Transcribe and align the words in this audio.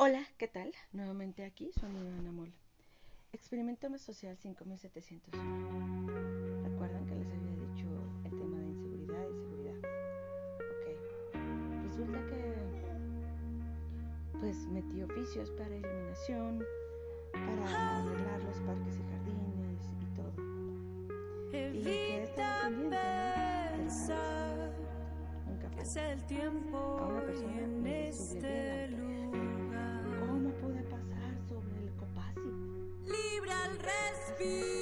Hola, 0.00 0.24
¿qué 0.38 0.46
tal? 0.46 0.72
Nuevamente 0.92 1.44
aquí, 1.44 1.72
su 1.72 1.84
amiga 1.84 2.16
Ana 2.20 2.30
Mola. 2.30 2.52
Experimento 3.32 3.88
social 3.98 4.36
5700. 4.36 5.34
¿Recuerdan 6.62 7.04
que 7.04 7.16
les 7.16 7.26
había 7.26 7.56
dicho 7.66 7.88
el 8.24 8.30
tema 8.30 8.58
de 8.60 8.68
inseguridad 8.68 9.24
y 9.28 9.34
seguridad? 9.34 9.74
Ok. 10.70 10.84
Resulta 11.84 12.18
que 12.28 12.54
pues 14.38 14.68
metí 14.68 15.02
oficios 15.02 15.50
para 15.50 15.74
iluminación, 15.74 16.64
para 17.32 17.98
arreglar 17.98 18.40
los 18.44 18.60
parques 18.60 18.94
y 18.94 19.02
jardines 19.02 19.82
y 20.00 20.06
todo. 20.14 20.32
Y 21.74 21.82
que 21.82 22.22
estaba 22.22 22.68
pendiente, 22.68 22.96
¿no? 24.06 24.22
Nunca 25.50 25.68
tiempo 26.28 26.78
A 26.78 27.06
una 27.08 27.20
persona 27.22 27.52
y 27.52 27.58
en 27.58 27.82
me 27.82 28.12
Be. 34.38 34.77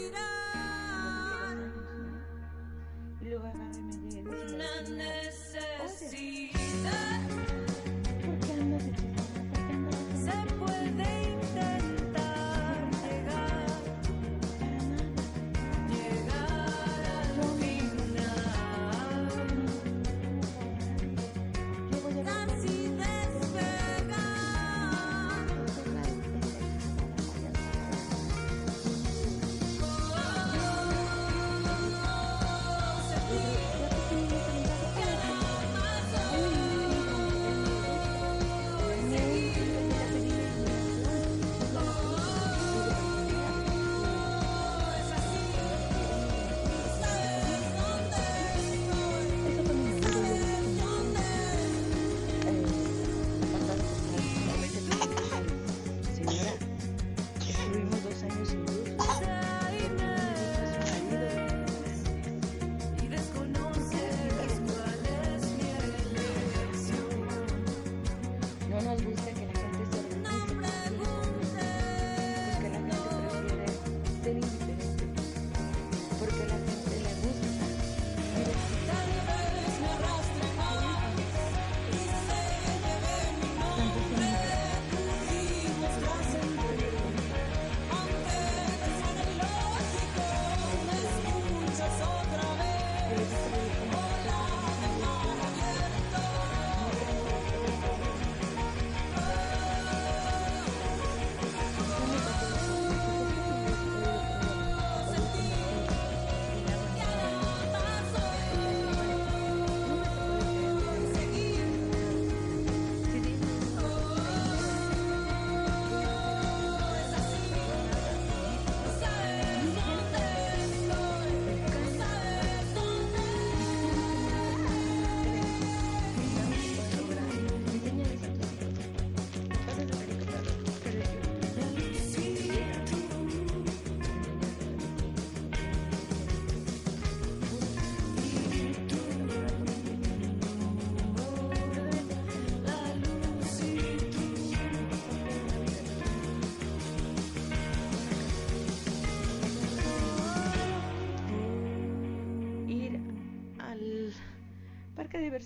Nos 68.86 69.02
gusta 69.04 69.30
que 69.32 69.45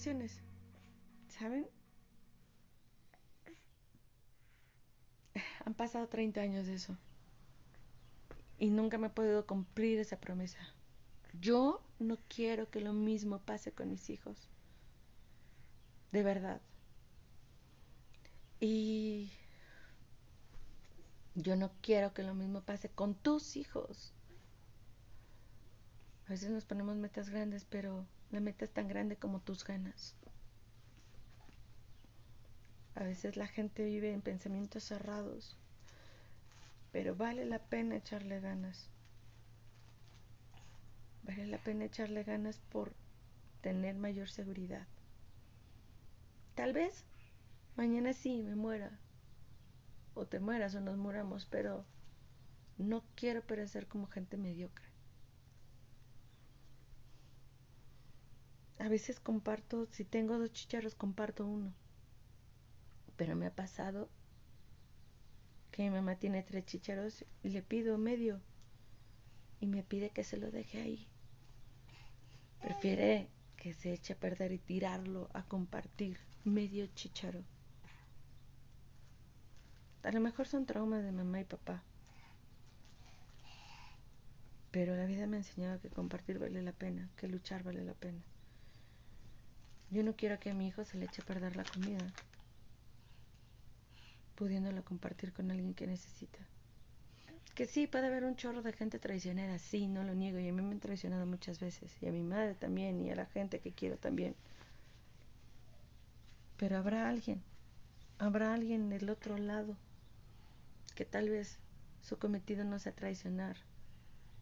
¿Saben? 0.00 1.68
Han 5.66 5.74
pasado 5.74 6.08
30 6.08 6.40
años 6.40 6.66
de 6.66 6.74
eso. 6.74 6.96
Y 8.58 8.70
nunca 8.70 8.96
me 8.96 9.08
he 9.08 9.10
podido 9.10 9.46
cumplir 9.46 9.98
esa 9.98 10.18
promesa. 10.18 10.58
Yo 11.38 11.82
no 11.98 12.16
quiero 12.28 12.70
que 12.70 12.80
lo 12.80 12.94
mismo 12.94 13.40
pase 13.40 13.72
con 13.72 13.90
mis 13.90 14.08
hijos. 14.08 14.48
De 16.12 16.22
verdad. 16.22 16.62
Y 18.58 19.30
yo 21.34 21.56
no 21.56 21.72
quiero 21.82 22.14
que 22.14 22.22
lo 22.22 22.34
mismo 22.34 22.62
pase 22.62 22.88
con 22.88 23.14
tus 23.14 23.56
hijos. 23.56 24.14
A 26.26 26.30
veces 26.30 26.50
nos 26.50 26.64
ponemos 26.64 26.96
metas 26.96 27.28
grandes, 27.28 27.66
pero 27.66 28.06
la 28.30 28.40
meta 28.40 28.64
es 28.64 28.70
tan 28.72 28.88
grande 28.88 29.16
como 29.16 29.40
tus 29.40 29.64
ganas. 29.64 30.14
A 32.94 33.04
veces 33.04 33.36
la 33.36 33.46
gente 33.46 33.84
vive 33.84 34.12
en 34.12 34.20
pensamientos 34.20 34.84
cerrados, 34.84 35.56
pero 36.92 37.14
vale 37.14 37.44
la 37.44 37.58
pena 37.58 37.96
echarle 37.96 38.40
ganas. 38.40 38.90
Vale 41.22 41.46
la 41.46 41.58
pena 41.58 41.84
echarle 41.84 42.24
ganas 42.24 42.58
por 42.70 42.92
tener 43.60 43.96
mayor 43.96 44.28
seguridad. 44.28 44.86
Tal 46.54 46.72
vez 46.72 47.04
mañana 47.76 48.12
sí 48.12 48.42
me 48.42 48.56
muera, 48.56 48.98
o 50.14 50.26
te 50.26 50.40
mueras 50.40 50.74
o 50.74 50.80
nos 50.80 50.96
muramos, 50.96 51.46
pero 51.46 51.84
no 52.78 53.02
quiero 53.14 53.42
perecer 53.42 53.86
como 53.86 54.06
gente 54.06 54.36
mediocre. 54.36 54.89
A 58.80 58.88
veces 58.88 59.20
comparto, 59.20 59.86
si 59.90 60.06
tengo 60.06 60.38
dos 60.38 60.52
chicharros, 60.52 60.94
comparto 60.94 61.44
uno. 61.44 61.74
Pero 63.16 63.36
me 63.36 63.46
ha 63.46 63.54
pasado 63.54 64.08
que 65.70 65.82
mi 65.82 65.90
mamá 65.90 66.16
tiene 66.16 66.42
tres 66.42 66.64
chicharros 66.64 67.26
y 67.42 67.50
le 67.50 67.60
pido 67.62 67.98
medio. 67.98 68.40
Y 69.60 69.66
me 69.66 69.82
pide 69.82 70.08
que 70.08 70.24
se 70.24 70.38
lo 70.38 70.50
deje 70.50 70.80
ahí. 70.80 71.06
Prefiere 72.62 73.28
que 73.58 73.74
se 73.74 73.92
eche 73.92 74.14
a 74.14 74.18
perder 74.18 74.50
y 74.52 74.58
tirarlo 74.58 75.28
a 75.34 75.42
compartir 75.44 76.18
medio 76.44 76.86
chicharo. 76.86 77.44
A 80.02 80.10
lo 80.10 80.20
mejor 80.20 80.48
son 80.48 80.64
traumas 80.64 81.04
de 81.04 81.12
mamá 81.12 81.40
y 81.40 81.44
papá. 81.44 81.82
Pero 84.70 84.96
la 84.96 85.04
vida 85.04 85.26
me 85.26 85.36
ha 85.36 85.40
enseñado 85.40 85.78
que 85.82 85.90
compartir 85.90 86.38
vale 86.38 86.62
la 86.62 86.72
pena, 86.72 87.10
que 87.18 87.28
luchar 87.28 87.62
vale 87.62 87.84
la 87.84 87.92
pena. 87.92 88.22
Yo 89.90 90.02
no 90.02 90.14
quiero 90.14 90.38
que 90.38 90.50
a 90.50 90.54
mi 90.54 90.68
hijo 90.68 90.84
se 90.84 90.98
le 90.98 91.06
eche 91.06 91.22
a 91.22 91.24
perder 91.24 91.56
la 91.56 91.64
comida, 91.64 92.12
pudiéndola 94.36 94.82
compartir 94.82 95.32
con 95.32 95.50
alguien 95.50 95.74
que 95.74 95.86
necesita. 95.86 96.38
Que 97.54 97.66
sí, 97.66 97.86
puede 97.86 98.06
haber 98.06 98.24
un 98.24 98.36
chorro 98.36 98.62
de 98.62 98.72
gente 98.72 98.98
traicionera, 98.98 99.58
sí, 99.58 99.88
no 99.88 100.02
lo 100.04 100.14
niego, 100.14 100.38
y 100.38 100.48
a 100.48 100.52
mí 100.52 100.62
me 100.62 100.72
han 100.72 100.80
traicionado 100.80 101.26
muchas 101.26 101.60
veces, 101.60 101.90
y 102.00 102.06
a 102.06 102.12
mi 102.12 102.22
madre 102.22 102.54
también, 102.54 103.04
y 103.04 103.10
a 103.10 103.16
la 103.16 103.26
gente 103.26 103.60
que 103.60 103.72
quiero 103.72 103.96
también. 103.98 104.34
Pero 106.56 106.76
habrá 106.78 107.08
alguien 107.08 107.42
habrá 108.20 108.52
alguien 108.52 108.90
del 108.90 109.08
otro 109.08 109.38
lado 109.38 109.76
que 110.94 111.06
tal 111.06 111.30
vez 111.30 111.58
su 112.02 112.18
cometido 112.18 112.64
no 112.64 112.78
sea 112.78 112.92
traicionar, 112.92 113.56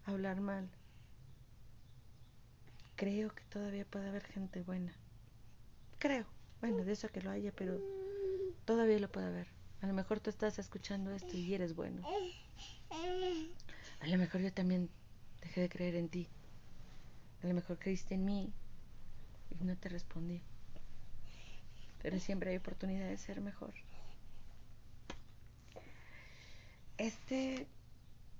hablar 0.05 0.41
mal. 0.41 0.69
Creo 2.97 3.33
que 3.33 3.45
todavía 3.45 3.85
puede 3.85 4.09
haber 4.09 4.25
gente 4.25 4.63
buena. 4.63 4.93
Creo. 5.99 6.27
Bueno, 6.61 6.85
de 6.85 6.93
eso 6.93 7.09
que 7.09 7.21
lo 7.21 7.31
haya, 7.31 7.53
pero 7.53 7.81
todavía 8.65 8.99
lo 8.99 9.11
puede 9.11 9.27
haber. 9.27 9.49
A 9.81 9.87
lo 9.87 9.93
mejor 9.93 10.21
tú 10.21 10.31
estás 10.31 10.59
escuchando 10.59 11.13
esto 11.13 11.37
y 11.37 11.55
eres 11.55 11.75
bueno. 11.75 12.03
A 14.01 14.07
lo 14.07 14.17
mejor 14.17 14.41
yo 14.41 14.53
también 14.53 14.91
dejé 15.41 15.63
de 15.63 15.69
creer 15.69 15.95
en 15.97 16.09
ti. 16.09 16.29
A 17.43 17.47
lo 17.47 17.55
mejor 17.55 17.79
creíste 17.79 18.15
en 18.15 18.25
mí 18.25 18.53
y 19.51 19.65
no 19.65 19.77
te 19.77 19.89
respondí. 19.89 20.43
Pero 22.03 22.19
siempre 22.19 22.51
hay 22.51 22.57
oportunidad 22.57 23.09
de 23.09 23.19
ser 23.19 23.41
mejor. 23.41 23.75
Este 26.97 27.67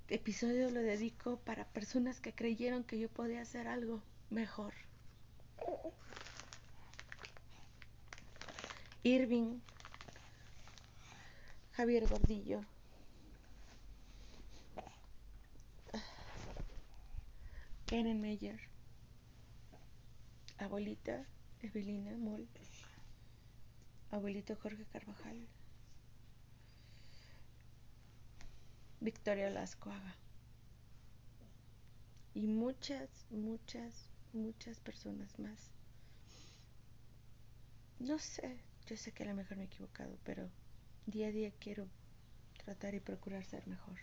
episodio 0.09 0.69
lo 0.69 0.81
dedico 0.81 1.37
para 1.39 1.65
personas 1.65 2.19
que 2.19 2.33
creyeron 2.33 2.83
que 2.83 2.99
yo 2.99 3.09
podía 3.09 3.41
hacer 3.41 3.67
algo 3.67 4.01
mejor. 4.29 4.73
Irving, 9.03 9.61
Javier 11.77 12.05
Gordillo, 12.09 12.65
Karen 17.85 18.19
Meyer, 18.21 18.59
abuelita 20.57 21.25
Evelina 21.61 22.17
Moll, 22.17 22.47
abuelito 24.11 24.55
Jorge 24.57 24.85
Carvajal, 24.91 25.47
Victoria 28.99 29.49
Lascoaga 29.49 30.15
y 32.33 32.47
muchas, 32.47 33.09
muchas, 33.29 34.09
muchas 34.33 34.79
personas 34.81 35.39
más. 35.39 35.71
No 37.99 38.19
sé, 38.19 38.59
yo 38.89 38.97
sé 38.97 39.11
que 39.11 39.21
a 39.21 39.27
lo 39.27 39.35
mejor 39.35 39.55
me 39.57 39.63
he 39.63 39.65
equivocado, 39.67 40.17
pero 40.23 40.49
día 41.05 41.27
a 41.27 41.31
día 41.31 41.51
quiero 41.59 41.87
tratar 42.65 42.95
y 42.95 42.99
procurar 42.99 43.45
ser 43.45 43.67
mejor. 43.67 43.99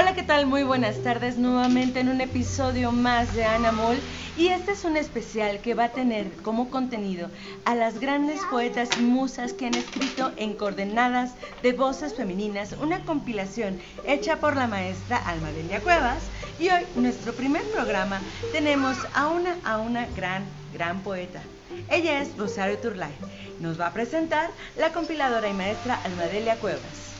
Hola, 0.00 0.14
¿qué 0.14 0.22
tal? 0.22 0.46
Muy 0.46 0.62
buenas 0.62 1.02
tardes 1.02 1.38
nuevamente 1.38 1.98
en 1.98 2.08
un 2.08 2.20
episodio 2.20 2.92
más 2.92 3.34
de 3.34 3.44
Ana 3.44 3.72
Mol. 3.72 3.96
Y 4.36 4.46
este 4.46 4.70
es 4.70 4.84
un 4.84 4.96
especial 4.96 5.58
que 5.58 5.74
va 5.74 5.86
a 5.86 5.92
tener 5.92 6.30
como 6.44 6.70
contenido 6.70 7.28
a 7.64 7.74
las 7.74 7.98
grandes 7.98 8.38
poetas 8.48 8.90
y 8.96 9.02
musas 9.02 9.52
que 9.52 9.66
han 9.66 9.74
escrito 9.74 10.30
en 10.36 10.54
coordenadas 10.54 11.32
de 11.64 11.72
voces 11.72 12.14
femeninas, 12.14 12.76
una 12.80 13.04
compilación 13.04 13.80
hecha 14.06 14.36
por 14.36 14.54
la 14.54 14.68
maestra 14.68 15.16
Almadelia 15.16 15.80
Cuevas. 15.80 16.22
Y 16.60 16.68
hoy, 16.68 16.84
nuestro 16.94 17.32
primer 17.32 17.64
programa, 17.72 18.20
tenemos 18.52 18.96
a 19.14 19.26
una, 19.26 19.56
a 19.64 19.78
una 19.78 20.06
gran, 20.14 20.44
gran 20.72 21.00
poeta. 21.00 21.42
Ella 21.90 22.22
es 22.22 22.36
Rosario 22.36 22.78
Turlay. 22.78 23.10
Nos 23.58 23.80
va 23.80 23.88
a 23.88 23.92
presentar 23.92 24.50
la 24.76 24.92
compiladora 24.92 25.48
y 25.48 25.54
maestra 25.54 26.00
Almadelia 26.04 26.54
Cuevas. 26.54 27.17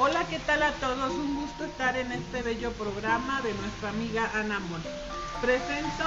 Hola, 0.00 0.24
¿qué 0.30 0.38
tal 0.38 0.62
a 0.62 0.70
todos? 0.74 1.10
Un 1.10 1.34
gusto 1.40 1.64
estar 1.64 1.96
en 1.96 2.12
este 2.12 2.42
bello 2.42 2.70
programa 2.74 3.40
de 3.42 3.52
nuestra 3.52 3.88
amiga 3.88 4.30
Ana 4.32 4.60
Mon. 4.60 4.80
Presento 5.42 6.04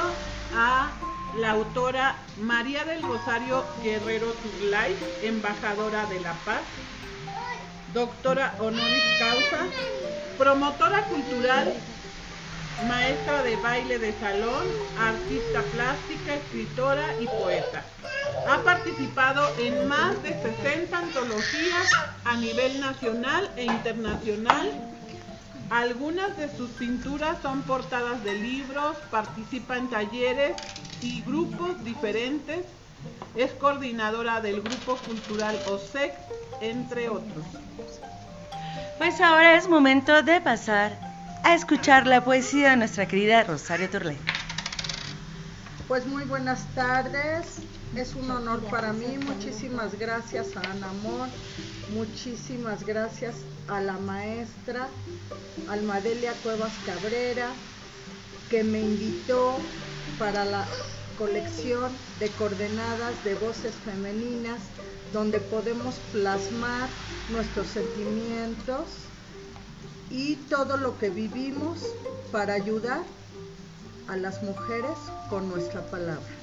a 0.55 0.89
la 1.37 1.51
autora 1.51 2.15
María 2.39 2.85
del 2.85 3.01
Rosario 3.03 3.65
Guerrero 3.83 4.31
Turlay, 4.31 4.95
embajadora 5.23 6.05
de 6.05 6.21
la 6.21 6.31
paz, 6.45 6.61
doctora 7.93 8.55
honoris 8.59 9.03
causa, 9.19 9.65
promotora 10.37 11.03
cultural, 11.07 11.73
maestra 12.87 13.43
de 13.43 13.57
baile 13.57 13.99
de 13.99 14.13
salón, 14.21 14.67
artista 14.97 15.63
plástica, 15.73 16.35
escritora 16.35 17.13
y 17.19 17.27
poeta. 17.27 17.83
Ha 18.47 18.57
participado 18.63 19.47
en 19.59 19.87
más 19.87 20.21
de 20.23 20.29
60 20.41 20.97
antologías 20.97 21.89
a 22.25 22.35
nivel 22.37 22.79
nacional 22.79 23.49
e 23.55 23.65
internacional. 23.65 24.71
Algunas 25.69 26.35
de 26.37 26.55
sus 26.55 26.69
pinturas 26.71 27.37
son 27.41 27.61
portadas 27.61 28.23
de 28.23 28.35
libros, 28.35 28.97
participa 29.09 29.77
en 29.77 29.89
talleres 29.89 30.55
y 31.01 31.21
grupos 31.21 31.83
diferentes. 31.83 32.65
Es 33.35 33.51
coordinadora 33.53 34.41
del 34.41 34.61
Grupo 34.61 34.97
Cultural 34.97 35.57
OSEC, 35.69 36.13
entre 36.61 37.09
otros. 37.09 37.45
Pues 38.97 39.19
ahora 39.21 39.55
es 39.55 39.67
momento 39.67 40.21
de 40.21 40.41
pasar 40.41 40.91
a 41.43 41.55
escuchar 41.55 42.05
la 42.05 42.23
poesía 42.23 42.71
de 42.71 42.77
nuestra 42.77 43.07
querida 43.07 43.43
Rosario 43.43 43.89
Turley. 43.89 44.17
Pues 45.87 46.05
muy 46.05 46.23
buenas 46.23 46.65
tardes, 46.75 47.61
es 47.95 48.15
un 48.15 48.31
honor 48.31 48.61
para 48.69 48.93
mí, 48.93 49.17
muchísimas 49.25 49.97
gracias 49.99 50.55
a 50.55 50.61
Ana 50.71 50.89
Amor, 50.89 51.27
muchísimas 51.93 52.85
gracias 52.85 53.35
a 53.67 53.81
la 53.81 53.97
maestra 53.97 54.87
Almadelia 55.69 56.33
Cuevas 56.43 56.71
Cabrera, 56.85 57.49
que 58.49 58.63
me 58.63 58.79
invitó 58.79 59.57
para 60.17 60.45
la 60.45 60.65
colección 61.17 61.91
de 62.19 62.29
coordenadas 62.29 63.23
de 63.25 63.35
voces 63.35 63.73
femeninas, 63.85 64.59
donde 65.11 65.39
podemos 65.39 65.95
plasmar 66.13 66.87
nuestros 67.29 67.67
sentimientos 67.67 68.85
y 70.09 70.35
todo 70.35 70.77
lo 70.77 70.97
que 70.97 71.09
vivimos 71.09 71.79
para 72.31 72.53
ayudar 72.53 73.03
a 74.07 74.15
las 74.15 74.41
mujeres 74.43 74.97
con 75.29 75.49
nuestra 75.49 75.81
palabra. 75.81 76.40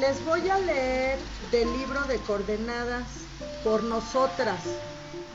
Les 0.00 0.24
voy 0.24 0.48
a 0.48 0.58
leer 0.58 1.18
del 1.52 1.70
libro 1.76 2.02
de 2.04 2.16
coordenadas 2.20 3.06
por 3.62 3.82
nosotras, 3.82 4.62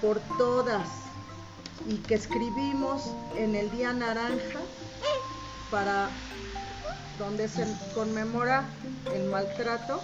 por 0.01 0.19
todas, 0.39 0.87
y 1.87 1.97
que 1.97 2.15
escribimos 2.15 3.03
en 3.37 3.53
el 3.53 3.69
Día 3.69 3.93
Naranja 3.93 4.59
para 5.69 6.09
donde 7.19 7.47
se 7.47 7.67
conmemora 7.93 8.63
el 9.13 9.25
maltrato 9.25 10.01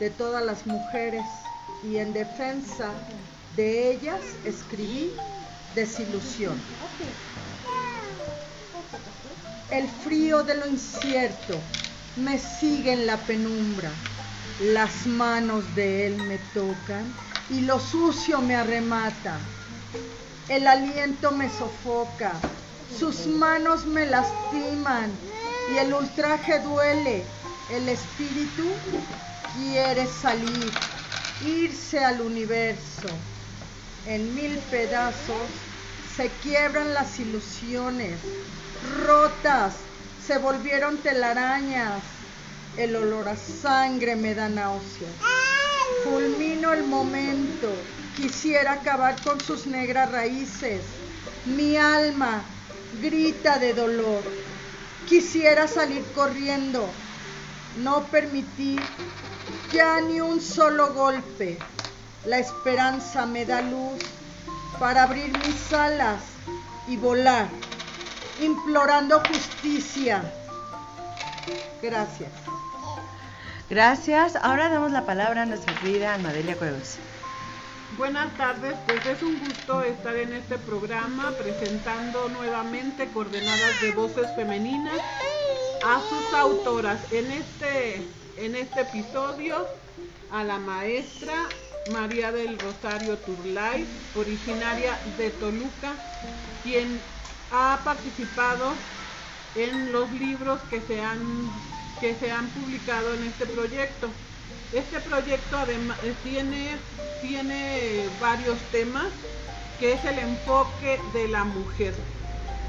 de 0.00 0.08
todas 0.08 0.42
las 0.42 0.66
mujeres. 0.66 1.26
Y 1.84 1.98
en 1.98 2.14
defensa 2.14 2.92
de 3.56 3.90
ellas 3.90 4.22
escribí 4.46 5.12
desilusión. 5.74 6.58
El 9.70 9.86
frío 9.86 10.44
de 10.44 10.54
lo 10.54 10.66
incierto 10.66 11.60
me 12.18 12.38
sigue 12.38 12.92
en 12.92 13.06
la 13.06 13.16
penumbra. 13.16 13.90
Las 14.60 15.06
manos 15.06 15.64
de 15.74 16.06
él 16.06 16.16
me 16.16 16.38
tocan 16.52 17.14
y 17.50 17.60
lo 17.60 17.78
sucio 17.78 18.40
me 18.40 18.56
arremata. 18.56 19.38
El 20.48 20.66
aliento 20.66 21.30
me 21.30 21.48
sofoca, 21.48 22.32
sus 22.98 23.26
manos 23.26 23.86
me 23.86 24.06
lastiman 24.06 25.10
y 25.74 25.78
el 25.78 25.94
ultraje 25.94 26.58
duele. 26.60 27.22
El 27.70 27.88
espíritu 27.88 28.64
quiere 29.56 30.06
salir, 30.06 30.70
irse 31.44 32.04
al 32.04 32.20
universo. 32.20 33.08
En 34.06 34.34
mil 34.34 34.58
pedazos 34.70 35.48
se 36.16 36.28
quiebran 36.42 36.94
las 36.94 37.20
ilusiones, 37.20 38.18
rotas, 39.06 39.74
se 40.28 40.36
volvieron 40.36 40.98
telarañas. 40.98 42.02
El 42.76 42.94
olor 42.96 43.30
a 43.30 43.36
sangre 43.36 44.14
me 44.14 44.34
da 44.34 44.50
náuseas. 44.50 45.10
Fulmino 46.04 46.74
el 46.74 46.84
momento, 46.84 47.72
quisiera 48.14 48.72
acabar 48.72 49.16
con 49.22 49.40
sus 49.40 49.66
negras 49.66 50.12
raíces. 50.12 50.82
Mi 51.46 51.78
alma 51.78 52.42
grita 53.00 53.58
de 53.58 53.72
dolor. 53.72 54.22
Quisiera 55.08 55.66
salir 55.66 56.04
corriendo, 56.14 56.86
no 57.78 58.02
permitir 58.08 58.82
ya 59.72 60.02
ni 60.02 60.20
un 60.20 60.42
solo 60.42 60.92
golpe. 60.92 61.58
La 62.26 62.38
esperanza 62.38 63.24
me 63.24 63.46
da 63.46 63.62
luz 63.62 64.02
para 64.78 65.04
abrir 65.04 65.32
mis 65.38 65.72
alas 65.72 66.20
y 66.86 66.98
volar, 66.98 67.48
implorando 68.40 69.20
justicia. 69.20 70.22
Gracias. 71.82 72.30
Gracias. 73.70 74.36
Ahora 74.36 74.68
damos 74.68 74.92
la 74.92 75.04
palabra 75.04 75.42
a 75.42 75.46
nuestra 75.46 75.74
querida 75.74 76.14
Almadelia 76.14 76.56
Cuevas. 76.56 76.98
Buenas 77.96 78.36
tardes, 78.36 78.74
pues 78.86 79.04
es 79.06 79.22
un 79.22 79.38
gusto 79.40 79.82
estar 79.82 80.14
en 80.14 80.32
este 80.34 80.58
programa 80.58 81.32
presentando 81.32 82.28
nuevamente 82.28 83.08
coordenadas 83.08 83.80
de 83.80 83.92
voces 83.92 84.26
femeninas 84.36 85.00
a 85.84 86.00
sus 86.08 86.34
autoras. 86.34 87.00
En 87.12 87.30
este, 87.32 88.02
en 88.36 88.56
este 88.56 88.82
episodio 88.82 89.66
a 90.30 90.44
la 90.44 90.58
maestra 90.58 91.34
María 91.92 92.30
del 92.30 92.58
Rosario 92.58 93.16
Turlay, 93.16 93.86
originaria 94.14 94.98
de 95.16 95.30
Toluca, 95.30 95.92
quien 96.62 97.00
ha 97.50 97.80
participado 97.84 98.74
en 99.54 99.92
los 99.92 100.10
libros 100.12 100.60
que 100.70 100.80
se 100.80 101.00
han, 101.02 101.50
que 102.00 102.14
se 102.14 102.30
han 102.30 102.48
publicado 102.50 103.14
en 103.14 103.24
este 103.24 103.46
proyecto. 103.46 104.08
Este 104.72 105.00
proyecto 105.00 105.56
además 105.56 105.98
tiene, 106.22 106.76
tiene 107.22 108.08
varios 108.20 108.58
temas, 108.70 109.12
que 109.78 109.92
es 109.92 110.04
el 110.04 110.18
enfoque 110.18 111.00
de 111.12 111.28
la 111.28 111.44
mujer. 111.44 111.94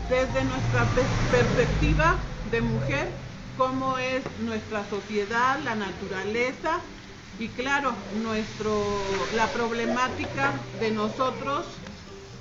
Desde 0.09 0.43
nuestra 0.43 0.85
pers- 0.95 1.29
perspectiva 1.29 2.17
de 2.49 2.61
mujer, 2.61 3.11
cómo 3.57 3.97
es 3.97 4.23
nuestra 4.39 4.85
sociedad, 4.89 5.59
la 5.63 5.75
naturaleza 5.75 6.79
y 7.37 7.49
claro, 7.49 7.93
nuestro, 8.15 9.27
la 9.33 9.51
problemática 9.51 10.53
de 10.79 10.91
nosotros, 10.91 11.65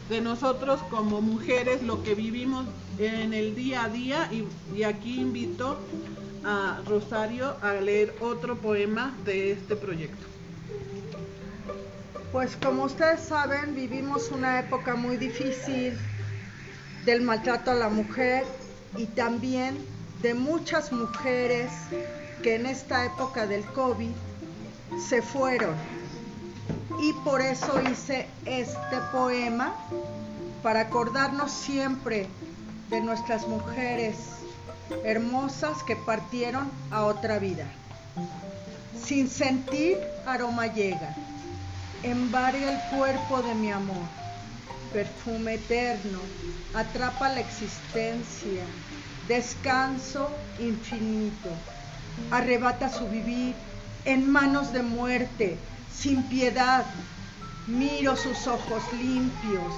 de 0.08 0.20
nosotros 0.20 0.80
como 0.90 1.20
mujeres, 1.20 1.82
lo 1.82 2.02
que 2.02 2.14
vivimos 2.14 2.66
en 2.98 3.34
el 3.34 3.54
día 3.54 3.84
a 3.84 3.88
día 3.88 4.28
y, 4.32 4.46
y 4.76 4.82
aquí 4.82 5.20
invito 5.20 5.78
a 6.44 6.80
Rosario 6.86 7.56
a 7.62 7.74
leer 7.74 8.14
otro 8.20 8.56
poema 8.56 9.14
de 9.24 9.52
este 9.52 9.76
proyecto. 9.76 10.26
Pues 12.32 12.56
como 12.56 12.84
ustedes 12.84 13.20
saben, 13.20 13.74
vivimos 13.74 14.30
una 14.30 14.60
época 14.60 14.96
muy 14.96 15.16
difícil 15.16 15.98
del 17.04 17.22
maltrato 17.22 17.70
a 17.70 17.74
la 17.74 17.88
mujer 17.88 18.44
y 18.96 19.06
también 19.06 19.78
de 20.22 20.34
muchas 20.34 20.92
mujeres 20.92 21.70
que 22.42 22.56
en 22.56 22.66
esta 22.66 23.06
época 23.06 23.46
del 23.46 23.64
COVID 23.64 24.10
se 25.08 25.22
fueron. 25.22 25.74
Y 27.00 27.12
por 27.24 27.40
eso 27.40 27.80
hice 27.90 28.26
este 28.44 28.96
poema 29.12 29.74
para 30.62 30.80
acordarnos 30.80 31.52
siempre 31.52 32.26
de 32.90 33.00
nuestras 33.00 33.46
mujeres 33.46 34.16
hermosas 35.04 35.82
que 35.82 35.96
partieron 35.96 36.70
a 36.90 37.04
otra 37.04 37.38
vida. 37.38 37.66
Sin 39.04 39.28
sentir 39.28 39.98
aroma 40.26 40.66
llega, 40.66 41.14
embarga 42.02 42.72
el 42.72 42.96
cuerpo 42.96 43.42
de 43.42 43.54
mi 43.54 43.70
amor, 43.70 44.06
perfume 44.92 45.54
eterno, 45.54 46.18
atrapa 46.74 47.28
la 47.28 47.40
existencia, 47.40 48.64
descanso 49.28 50.30
infinito, 50.58 51.50
arrebata 52.30 52.88
su 52.88 53.06
vivir 53.08 53.54
en 54.04 54.30
manos 54.30 54.72
de 54.72 54.82
muerte, 54.82 55.58
sin 55.92 56.22
piedad. 56.24 56.84
Miro 57.66 58.16
sus 58.16 58.46
ojos 58.46 58.82
limpios, 58.92 59.72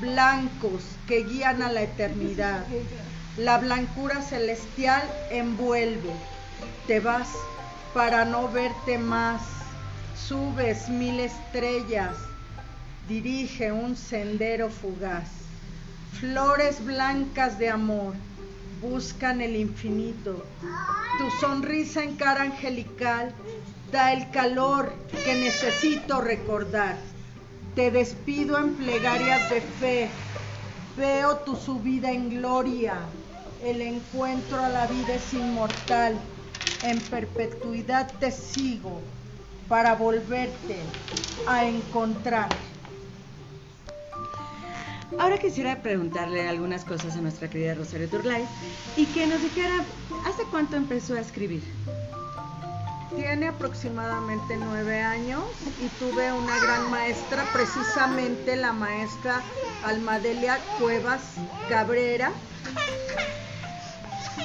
blancos, 0.00 0.84
que 1.08 1.24
guían 1.24 1.62
a 1.62 1.72
la 1.72 1.82
eternidad. 1.82 2.64
La 3.36 3.58
blancura 3.58 4.22
celestial 4.22 5.02
envuelve. 5.30 6.12
Te 6.86 7.00
vas 7.00 7.28
para 7.92 8.24
no 8.24 8.48
verte 8.48 8.98
más. 8.98 9.42
Subes 10.28 10.88
mil 10.88 11.18
estrellas. 11.20 12.16
Dirige 13.08 13.72
un 13.72 13.96
sendero 13.96 14.70
fugaz. 14.70 15.28
Flores 16.20 16.84
blancas 16.84 17.58
de 17.58 17.70
amor 17.70 18.14
buscan 18.80 19.40
el 19.40 19.56
infinito. 19.56 20.44
Tu 21.18 21.30
sonrisa 21.40 22.02
en 22.02 22.16
cara 22.16 22.42
angelical 22.42 23.34
da 23.94 24.12
el 24.12 24.28
calor 24.30 24.92
que 25.24 25.36
necesito 25.36 26.20
recordar. 26.20 26.96
Te 27.76 27.92
despido 27.92 28.58
en 28.58 28.74
plegarias 28.74 29.48
de 29.50 29.60
fe. 29.60 30.10
Veo 30.96 31.36
tu 31.38 31.54
subida 31.54 32.10
en 32.10 32.28
gloria. 32.28 32.96
El 33.62 33.80
encuentro 33.80 34.58
a 34.58 34.68
la 34.68 34.88
vida 34.88 35.14
es 35.14 35.32
inmortal. 35.32 36.18
En 36.82 36.98
perpetuidad 36.98 38.10
te 38.18 38.32
sigo 38.32 39.00
para 39.68 39.94
volverte 39.94 40.74
a 41.46 41.64
encontrar. 41.64 42.48
Ahora 45.20 45.38
quisiera 45.38 45.80
preguntarle 45.82 46.48
algunas 46.48 46.84
cosas 46.84 47.14
a 47.14 47.20
nuestra 47.20 47.48
querida 47.48 47.74
Rosario 47.74 48.08
Turlay 48.08 48.44
y 48.96 49.06
que 49.06 49.28
nos 49.28 49.40
dijera, 49.40 49.84
¿hace 50.26 50.42
cuánto 50.50 50.74
empezó 50.74 51.14
a 51.14 51.20
escribir? 51.20 51.62
Tiene 53.16 53.48
aproximadamente 53.48 54.56
nueve 54.56 55.00
años 55.00 55.44
y 55.78 55.88
tuve 55.88 56.32
una 56.32 56.58
gran 56.58 56.90
maestra, 56.90 57.44
precisamente 57.52 58.56
la 58.56 58.72
maestra 58.72 59.42
Almadelia 59.84 60.58
Cuevas 60.78 61.34
Cabrera, 61.68 62.32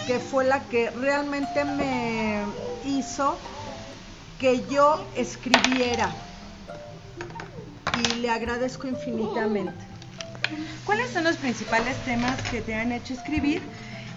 que 0.06 0.20
fue 0.20 0.46
la 0.46 0.68
que 0.70 0.92
realmente 0.92 1.66
me 1.66 2.46
hizo 2.86 3.40
que 4.38 4.66
yo 4.68 5.12
escribiera 5.16 6.16
y 7.96 8.16
le 8.16 8.30
agradezco 8.30 8.88
infinitamente. 8.88 9.88
¿Cuáles 10.86 11.12
son 11.12 11.24
los 11.24 11.38
principales 11.38 11.98
temas 12.06 12.40
que 12.50 12.62
te 12.62 12.76
han 12.76 12.92
hecho 12.92 13.14
escribir? 13.14 13.62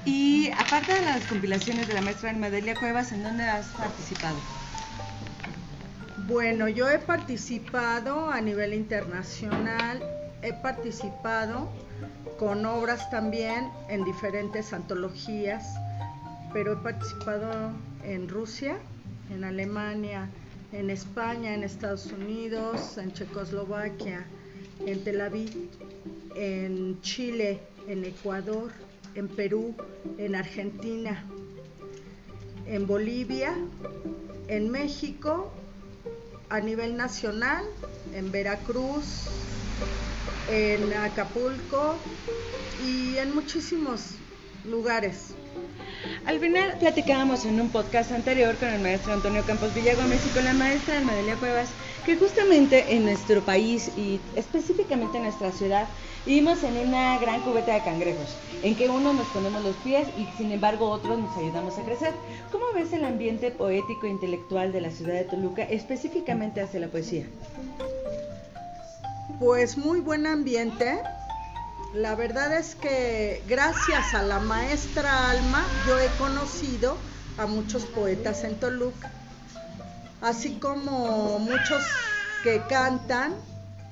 Y 0.05 0.51
aparte 0.51 0.95
de 0.95 1.03
las 1.03 1.25
compilaciones 1.27 1.87
de 1.87 1.95
la 1.95 2.01
maestra 2.01 2.31
Almadelia 2.31 2.75
Cuevas, 2.75 3.13
¿en 3.13 3.23
dónde 3.23 3.45
has 3.45 3.67
participado? 3.69 4.37
Bueno, 6.27 6.69
yo 6.69 6.89
he 6.89 6.99
participado 6.99 8.31
a 8.31 8.41
nivel 8.41 8.75
internacional, 8.75 10.03
he 10.43 10.53
participado 10.53 11.69
con 12.39 12.67
obras 12.67 13.11
también 13.11 13.71
en 13.89 14.05
diferentes 14.05 14.73
antologías, 14.73 15.75
pero 16.53 16.73
he 16.73 16.77
participado 16.77 17.73
en 18.05 18.29
Rusia, 18.29 18.79
en 19.31 19.45
Alemania, 19.45 20.29
en 20.73 20.91
España, 20.91 21.55
en 21.55 21.63
Estados 21.63 22.07
Unidos, 22.07 22.99
en 22.99 23.13
Checoslovaquia, 23.13 24.25
en 24.85 25.05
Tel 25.05 25.21
Aviv, 25.21 25.69
en 26.35 27.01
Chile, 27.03 27.61
en 27.87 28.05
Ecuador, 28.05 28.73
en 29.15 29.29
Perú, 29.29 29.75
en 30.19 30.35
Argentina, 30.35 31.25
en 32.67 32.87
Bolivia, 32.87 33.55
en 34.49 34.71
México, 34.71 35.53
a 36.49 36.61
nivel 36.61 36.97
nacional, 36.97 37.65
en 38.15 38.31
Veracruz, 38.31 39.29
en 40.51 40.93
Acapulco 40.93 41.97
y 42.85 43.17
en 43.17 43.35
muchísimos 43.35 44.17
lugares. 44.65 45.35
Al 46.27 46.39
final 46.41 46.77
platicábamos 46.79 47.45
en 47.45 47.61
un 47.61 47.71
podcast 47.71 48.13
anterior 48.13 48.55
con 48.57 48.69
el 48.69 48.81
maestro 48.81 49.13
Antonio 49.13 49.43
Campos 49.47 49.75
Villagómez 49.75 50.21
y 50.27 50.29
con 50.31 50.45
la 50.45 50.53
maestra 50.53 50.99
Almadelia 50.99 51.37
Cuevas 51.37 51.69
que 52.05 52.17
justamente 52.17 52.95
en 52.95 53.05
nuestro 53.05 53.41
país 53.43 53.91
y 53.97 54.21
específicamente 54.37 55.19
en 55.19 55.25
nuestra 55.25 55.53
ciudad 55.53 55.89
vivimos 56.27 56.63
en 56.65 56.77
una 56.77 57.19
gran 57.19 57.43
cubeta 57.43 57.75
de 57.75 57.83
cangrejos, 57.83 58.37
en 58.63 58.77
que 58.77 58.89
unos 58.89 59.15
nos 59.15 59.27
ponemos 59.29 59.63
los 59.63 59.77
pies 59.77 60.09
y 60.17 60.27
sin 60.37 60.53
embargo 60.53 60.89
otros 60.91 61.19
nos 61.19 61.37
ayudamos 61.37 61.79
a 61.79 61.83
crecer. 61.83 62.13
¿Cómo 62.51 62.65
ves 62.75 62.93
el 62.93 63.05
ambiente 63.05 63.51
poético 63.51 64.07
e 64.07 64.11
intelectual 64.11 64.73
de 64.73 64.81
la 64.81 64.91
ciudad 64.91 65.15
de 65.15 65.25
Toluca, 65.25 65.63
específicamente 65.63 66.61
hacia 66.61 66.81
la 66.81 66.89
poesía? 66.89 67.27
Pues 69.39 69.77
muy 69.77 70.01
buen 70.01 70.27
ambiente. 70.27 71.01
La 71.95 72.15
verdad 72.15 72.57
es 72.57 72.75
que 72.75 73.43
gracias 73.49 74.15
a 74.15 74.23
la 74.23 74.41
maestra 74.41 75.31
Alma 75.31 75.65
yo 75.87 75.99
he 75.99 76.09
conocido 76.19 76.97
a 77.39 77.47
muchos 77.47 77.85
poetas 77.85 78.45
en 78.45 78.59
Toluca, 78.59 79.11
así 80.23 80.59
como 80.59 81.39
muchos 81.39 81.83
que 82.43 82.63
cantan 82.69 83.35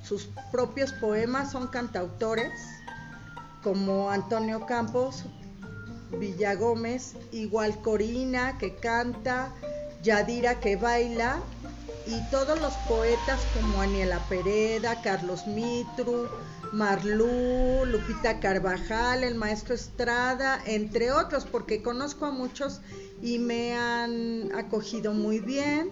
sus 0.03 0.29
propios 0.51 0.93
poemas, 0.93 1.53
son 1.53 1.67
cantautores, 1.67 2.53
como 3.63 4.11
Antonio 4.11 4.65
Campos, 4.67 5.25
Villagómez, 6.19 7.15
igual 7.33 7.81
Corina 7.83 8.57
que 8.59 8.75
canta, 8.77 9.53
Yadira 10.03 10.61
que 10.61 10.77
baila 10.77 11.41
y 12.07 12.21
todos 12.31 12.61
los 12.61 12.75
poetas 12.89 13.41
como 13.53 13.83
Aniela 13.83 14.19
Pereda, 14.29 15.03
Carlos 15.03 15.47
Mitru, 15.47 16.29
Marlú, 16.73 17.85
Lupita 17.85 18.41
Carvajal, 18.41 19.25
el 19.25 19.35
maestro 19.35 19.75
Estrada, 19.75 20.61
entre 20.65 21.13
otros, 21.13 21.45
porque 21.45 21.83
conozco 21.83 22.27
a 22.27 22.31
muchos 22.31 22.81
y 23.23 23.39
me 23.39 23.77
han 23.77 24.51
acogido 24.55 25.13
muy 25.13 25.41
bien. 25.41 25.91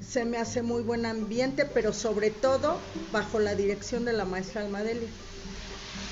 Se 0.00 0.24
me 0.24 0.38
hace 0.38 0.62
muy 0.62 0.82
buen 0.82 1.06
ambiente, 1.06 1.64
pero 1.64 1.92
sobre 1.92 2.30
todo 2.30 2.78
bajo 3.12 3.38
la 3.38 3.54
dirección 3.54 4.04
de 4.04 4.12
la 4.12 4.24
maestra 4.24 4.62
Almadelia. 4.62 5.08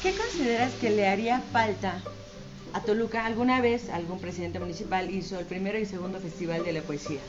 ¿Qué 0.03 0.15
consideras 0.15 0.73
que 0.75 0.91
le 0.91 1.09
haría 1.09 1.41
falta 1.53 2.03
a 2.73 2.81
Toluca? 2.81 3.25
Alguna 3.25 3.61
vez 3.61 3.89
algún 3.91 4.21
presidente 4.21 4.59
municipal 4.59 5.11
hizo 5.11 5.39
el 5.39 5.47
primero 5.47 5.79
y 5.79 5.87
segundo 5.87 6.21
festival 6.21 6.65
de 6.65 6.73
la 6.73 6.83
poesía. 6.83 7.21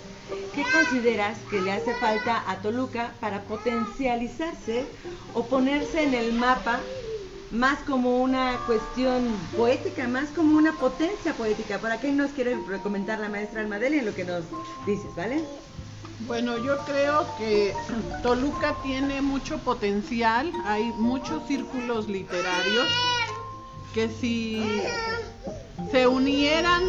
¿Qué 0.53 0.63
consideras 0.73 1.37
que 1.49 1.61
le 1.61 1.71
hace 1.71 1.93
falta 1.95 2.43
a 2.49 2.57
Toluca 2.61 3.13
para 3.21 3.43
potencializarse 3.43 4.85
o 5.33 5.45
ponerse 5.45 6.03
en 6.03 6.13
el 6.13 6.33
mapa 6.33 6.79
más 7.49 7.79
como 7.79 8.21
una 8.21 8.59
cuestión 8.65 9.37
poética, 9.55 10.07
más 10.07 10.27
como 10.29 10.57
una 10.57 10.73
potencia 10.73 11.33
poética? 11.33 11.79
¿Para 11.79 11.99
qué 12.01 12.11
nos 12.11 12.31
quiere 12.31 12.57
comentar 12.83 13.19
la 13.19 13.29
maestra 13.29 13.61
Almadelia 13.61 13.99
en 13.99 14.05
lo 14.05 14.13
que 14.13 14.25
nos 14.25 14.43
dices, 14.85 15.15
¿vale? 15.15 15.41
Bueno, 16.21 16.57
yo 16.57 16.79
creo 16.79 17.27
que 17.37 17.73
Toluca 18.23 18.75
tiene 18.81 19.21
mucho 19.21 19.59
potencial, 19.59 20.51
hay 20.65 20.91
muchos 20.97 21.45
círculos 21.47 22.07
literarios 22.07 22.87
que 23.93 24.09
si 24.09 24.81
se 25.91 26.07
unieran, 26.07 26.81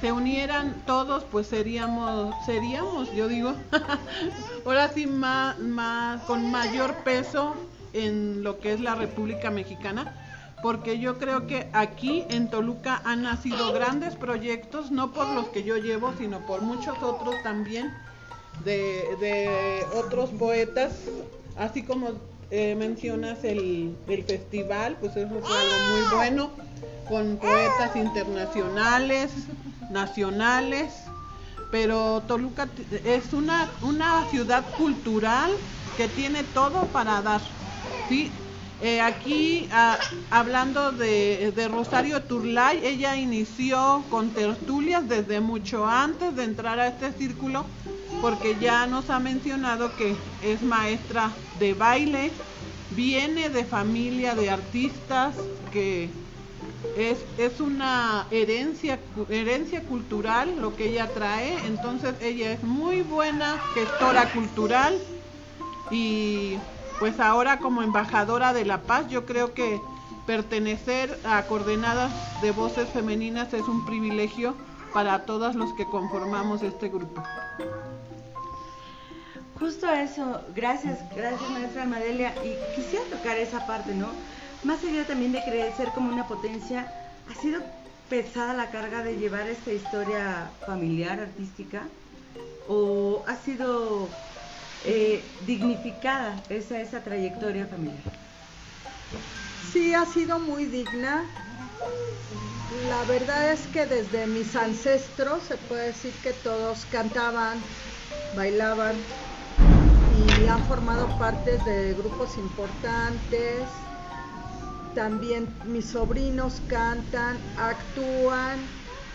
se 0.00 0.10
unieran 0.10 0.82
todos, 0.84 1.22
pues 1.30 1.46
seríamos, 1.46 2.34
seríamos, 2.44 3.12
yo 3.12 3.28
digo, 3.28 3.54
ahora 4.66 4.88
sí 4.88 5.06
más, 5.06 5.58
más, 5.60 6.22
con 6.22 6.50
mayor 6.50 6.96
peso 7.04 7.54
en 7.92 8.42
lo 8.42 8.58
que 8.58 8.72
es 8.72 8.80
la 8.80 8.96
República 8.96 9.50
Mexicana 9.50 10.12
porque 10.62 10.98
yo 10.98 11.18
creo 11.18 11.46
que 11.46 11.68
aquí 11.72 12.24
en 12.28 12.50
Toluca 12.50 13.00
han 13.04 13.22
nacido 13.22 13.72
grandes 13.72 14.14
proyectos, 14.14 14.90
no 14.90 15.12
por 15.12 15.28
los 15.28 15.48
que 15.48 15.62
yo 15.62 15.76
llevo, 15.76 16.12
sino 16.18 16.40
por 16.46 16.62
muchos 16.62 17.02
otros 17.02 17.42
también, 17.42 17.92
de, 18.64 19.04
de 19.20 19.86
otros 19.94 20.30
poetas, 20.30 20.92
así 21.56 21.82
como 21.82 22.10
eh, 22.50 22.74
mencionas 22.74 23.42
el, 23.44 23.96
el 24.06 24.24
festival, 24.24 24.96
pues 25.00 25.16
eso 25.16 25.40
fue 25.40 25.58
algo 25.58 25.74
muy 25.92 26.16
bueno, 26.16 26.50
con 27.08 27.36
poetas 27.38 27.96
internacionales, 27.96 29.30
nacionales, 29.90 30.92
pero 31.70 32.22
Toluca 32.26 32.68
es 33.04 33.32
una, 33.32 33.70
una 33.82 34.28
ciudad 34.30 34.64
cultural 34.76 35.56
que 35.96 36.08
tiene 36.08 36.42
todo 36.42 36.86
para 36.86 37.22
dar. 37.22 37.40
¿sí? 38.08 38.32
Eh, 38.82 39.00
aquí, 39.02 39.68
ah, 39.72 39.98
hablando 40.30 40.92
de, 40.92 41.52
Rosario 41.70 42.22
Turlay, 42.22 42.80
ella 42.82 43.14
inició 43.14 44.06
con 44.08 44.32
tertulias 44.32 45.06
desde 45.06 45.40
mucho 45.40 45.86
antes 45.86 46.34
de 46.34 46.44
entrar 46.44 46.78
a 46.80 46.88
este 46.88 47.12
círculo, 47.12 47.66
porque 48.22 48.56
ya 48.58 48.86
nos 48.86 49.10
ha 49.10 49.20
mencionado 49.20 49.94
que 49.96 50.16
es 50.42 50.62
maestra 50.62 51.30
de 51.58 51.74
baile, 51.74 52.32
viene 52.90 53.50
de 53.50 53.66
familia 53.66 54.34
de 54.34 54.48
artistas, 54.48 55.36
que 55.70 56.10
es, 56.96 57.60
una 57.60 58.26
herencia 58.30 58.98
cultural 59.88 60.54
lo 60.58 60.74
que 60.74 60.88
ella 60.88 61.06
trae, 61.12 61.54
entonces 61.66 62.14
ella 62.22 62.52
es 62.52 62.62
muy 62.62 63.02
buena 63.02 63.58
gestora 63.74 64.32
cultural 64.32 64.98
y 65.90 66.56
pues 67.00 67.18
ahora 67.18 67.58
como 67.58 67.82
embajadora 67.82 68.52
de 68.52 68.66
la 68.66 68.82
paz 68.82 69.08
yo 69.08 69.24
creo 69.24 69.54
que 69.54 69.80
pertenecer 70.26 71.18
a 71.24 71.42
coordenadas 71.46 72.12
de 72.42 72.52
voces 72.52 72.88
femeninas 72.90 73.52
es 73.54 73.66
un 73.66 73.84
privilegio 73.86 74.54
para 74.92 75.24
todos 75.24 75.54
los 75.56 75.72
que 75.74 75.86
conformamos 75.86 76.62
este 76.62 76.88
grupo. 76.88 77.22
Justo 79.58 79.90
eso, 79.90 80.42
gracias, 80.54 80.98
gracias 81.16 81.50
maestra 81.50 81.82
Almadelia. 81.82 82.34
Y 82.44 82.56
quisiera 82.74 83.04
tocar 83.06 83.36
esa 83.38 83.66
parte, 83.66 83.94
¿no? 83.94 84.08
Más 84.62 84.82
allá 84.84 85.06
también 85.06 85.32
de 85.32 85.42
crecer 85.42 85.88
como 85.94 86.12
una 86.12 86.26
potencia, 86.28 86.92
¿ha 87.30 87.34
sido 87.34 87.62
pesada 88.08 88.52
la 88.52 88.70
carga 88.70 89.02
de 89.02 89.16
llevar 89.16 89.48
esta 89.48 89.72
historia 89.72 90.50
familiar, 90.66 91.20
artística? 91.20 91.82
¿O 92.68 93.22
ha 93.26 93.36
sido 93.36 94.08
eh, 94.82 95.36
dignificada 95.42 96.44
esa, 96.48 96.80
esa 96.80 97.02
trayectoria 97.02 97.66
familiar? 97.66 98.12
Sí, 99.54 99.94
ha 99.94 100.06
sido 100.06 100.40
muy 100.40 100.66
digna. 100.66 101.30
La 102.86 103.04
verdad 103.04 103.52
es 103.52 103.66
que 103.66 103.86
desde 103.86 104.26
mis 104.26 104.56
ancestros 104.56 105.44
se 105.44 105.58
puede 105.58 105.86
decir 105.88 106.14
que 106.22 106.32
todos 106.32 106.86
cantaban, 106.86 107.62
bailaban 108.34 109.04
y 110.16 110.46
han 110.46 110.64
formado 110.64 111.08
parte 111.18 111.58
de 111.58 111.94
grupos 111.94 112.38
importantes. 112.38 113.68
También 114.94 115.58
mis 115.66 115.90
sobrinos 115.90 116.60
cantan, 116.68 117.38
actúan 117.56 118.68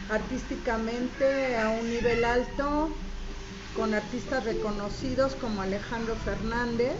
artísticamente 0.10 1.58
a 1.58 1.70
un 1.70 1.90
nivel 1.90 2.24
alto 2.24 2.96
con 3.76 3.94
artistas 3.94 4.46
reconocidos 4.46 5.36
como 5.36 5.62
Alejandro 5.62 6.16
Fernández 6.16 6.94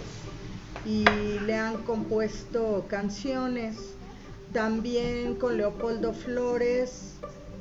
y 0.86 1.40
le 1.40 1.56
han 1.56 1.84
compuesto 1.84 2.86
canciones. 2.90 3.78
También 4.54 5.36
con 5.36 5.58
Leopoldo 5.58 6.14
Flores, 6.14 7.16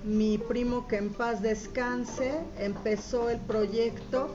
mi 0.04 0.38
primo 0.38 0.86
que 0.86 0.96
en 0.96 1.12
paz 1.12 1.42
descanse, 1.42 2.34
empezó 2.58 3.30
el 3.30 3.40
proyecto 3.40 4.28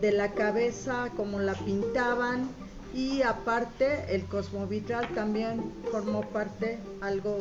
de 0.00 0.12
la 0.12 0.32
cabeza 0.32 1.10
como 1.16 1.40
la 1.40 1.54
pintaban 1.54 2.48
y 2.92 3.22
aparte 3.22 4.14
el 4.14 4.24
Cosmovitral 4.26 5.08
también 5.14 5.72
formó 5.90 6.22
parte 6.22 6.78
algo 7.00 7.38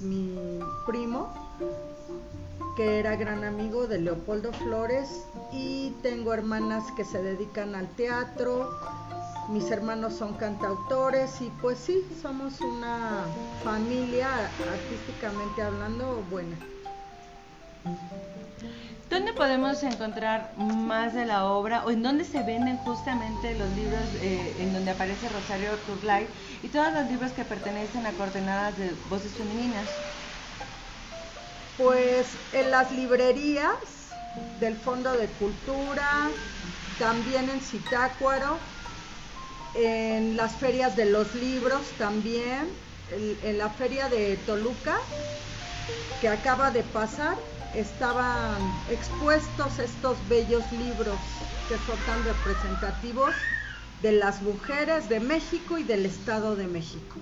mi 0.00 0.38
primo 0.86 1.32
que 2.76 2.98
era 2.98 3.16
gran 3.16 3.44
amigo 3.44 3.86
de 3.86 3.98
Leopoldo 3.98 4.52
Flores 4.52 5.26
y 5.52 5.90
tengo 6.02 6.34
hermanas 6.34 6.84
que 6.96 7.04
se 7.04 7.22
dedican 7.22 7.74
al 7.74 7.88
teatro, 7.96 8.70
mis 9.48 9.70
hermanos 9.70 10.14
son 10.14 10.34
cantautores 10.34 11.40
y 11.40 11.50
pues 11.62 11.78
sí, 11.78 12.04
somos 12.20 12.60
una 12.60 13.26
familia 13.62 14.50
artísticamente 14.58 15.62
hablando 15.62 16.22
buena. 16.30 16.58
¿Dónde 19.08 19.32
podemos 19.32 19.82
encontrar 19.84 20.52
más 20.58 21.14
de 21.14 21.26
la 21.26 21.44
obra 21.44 21.84
o 21.84 21.90
en 21.90 22.02
dónde 22.02 22.24
se 22.24 22.42
venden 22.42 22.76
justamente 22.78 23.54
los 23.54 23.70
libros 23.76 24.00
eh, 24.20 24.56
en 24.58 24.72
donde 24.72 24.90
aparece 24.90 25.28
Rosario 25.28 25.78
Turlay 25.86 26.26
y 26.62 26.68
todos 26.68 26.92
los 26.92 27.06
libros 27.08 27.32
que 27.32 27.44
pertenecen 27.44 28.04
a 28.04 28.12
coordenadas 28.12 28.76
de 28.76 28.90
voces 29.08 29.36
femeninas? 29.36 29.88
Pues 31.76 32.38
en 32.52 32.70
las 32.70 32.90
librerías 32.90 34.14
del 34.58 34.76
Fondo 34.76 35.12
de 35.12 35.28
Cultura, 35.28 36.30
también 36.98 37.50
en 37.50 37.60
Zitácuaro, 37.60 38.58
en 39.74 40.36
las 40.36 40.56
ferias 40.56 40.96
de 40.96 41.04
los 41.04 41.34
libros 41.34 41.92
también, 41.98 42.70
en, 43.10 43.38
en 43.42 43.58
la 43.58 43.68
feria 43.68 44.08
de 44.08 44.38
Toluca, 44.38 44.96
que 46.20 46.28
acaba 46.28 46.70
de 46.70 46.82
pasar, 46.82 47.36
estaban 47.74 48.82
expuestos 48.88 49.78
estos 49.78 50.26
bellos 50.28 50.72
libros 50.72 51.18
que 51.68 51.78
son 51.78 52.02
tan 52.06 52.24
representativos 52.24 53.34
de 54.00 54.12
las 54.12 54.40
mujeres 54.40 55.10
de 55.10 55.20
México 55.20 55.76
y 55.76 55.84
del 55.84 56.06
Estado 56.06 56.56
de 56.56 56.66
México. 56.68 57.16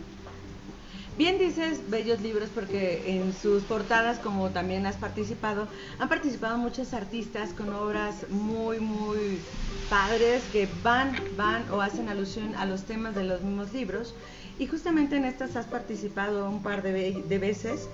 Bien 1.17 1.39
dices 1.39 1.79
bellos 1.91 2.21
libros 2.21 2.49
porque 2.53 3.17
en 3.17 3.33
sus 3.33 3.63
portadas, 3.63 4.19
como 4.19 4.51
también 4.51 4.85
has 4.85 4.97
participado, 4.97 5.69
han 6.01 6.09
participado 6.09 6.59
muchos 6.59 6.93
artistas 6.93 7.53
con 7.53 7.73
obras 7.73 8.29
muy, 8.31 8.81
muy 8.81 9.39
padres 9.89 10.43
que 10.51 10.69
van, 10.83 11.15
van 11.37 11.71
o 11.71 11.81
hacen 11.81 12.09
alusión 12.09 12.57
a 12.57 12.67
los 12.67 12.83
temas 12.83 13.15
de 13.15 13.23
los 13.23 13.43
mismos 13.43 13.73
libros. 13.73 14.13
Y 14.59 14.67
justamente 14.67 15.17
en 15.17 15.25
estas 15.25 15.55
has 15.55 15.67
participado 15.67 16.51
un 16.51 16.65
par 16.65 16.83
de, 16.83 17.23
de 17.29 17.39
veces 17.39 17.89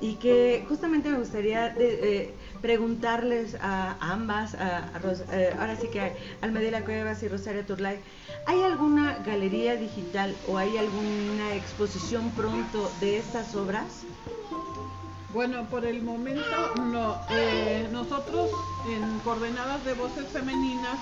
y 0.00 0.14
que 0.16 0.64
justamente 0.68 1.08
me 1.10 1.18
gustaría 1.18 1.70
de- 1.70 2.16
eh, 2.16 2.34
preguntarles 2.60 3.56
a 3.60 3.96
ambas, 4.00 4.54
a, 4.54 4.78
a 4.94 5.00
eh, 5.32 5.54
ahora 5.58 5.76
sí 5.76 5.88
que 5.88 6.00
a 6.00 6.12
Almedela 6.42 6.84
Cuevas 6.84 7.22
y 7.22 7.28
Rosario 7.28 7.64
Turlay, 7.64 8.00
¿hay 8.46 8.62
alguna 8.62 9.18
galería 9.24 9.76
digital 9.76 10.36
o 10.46 10.58
hay 10.58 10.76
alguna 10.76 11.54
exposición 11.54 12.34
pronto 12.34 12.92
de 13.00 13.18
estas 13.18 13.54
obras? 13.54 14.04
Bueno, 15.32 15.68
por 15.68 15.84
el 15.84 16.00
momento 16.00 16.74
no. 16.76 17.16
Eh, 17.30 17.88
nosotros 17.90 18.50
en 18.88 19.18
Coordenadas 19.20 19.84
de 19.84 19.94
Voces 19.94 20.26
Femeninas 20.32 21.00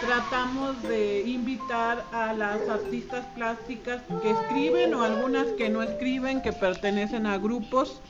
tratamos 0.00 0.80
de 0.82 1.22
invitar 1.26 2.06
a 2.12 2.32
las 2.32 2.68
artistas 2.68 3.26
plásticas 3.34 4.02
que 4.22 4.30
escriben 4.30 4.94
o 4.94 5.02
algunas 5.02 5.46
que 5.58 5.68
no 5.68 5.82
escriben, 5.82 6.42
que 6.42 6.52
pertenecen 6.52 7.26
a 7.26 7.38
grupos. 7.38 8.02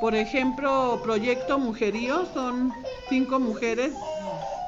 Por 0.00 0.14
ejemplo, 0.14 1.00
Proyecto 1.02 1.58
Mujerío, 1.58 2.26
son 2.32 2.72
cinco 3.08 3.40
mujeres 3.40 3.92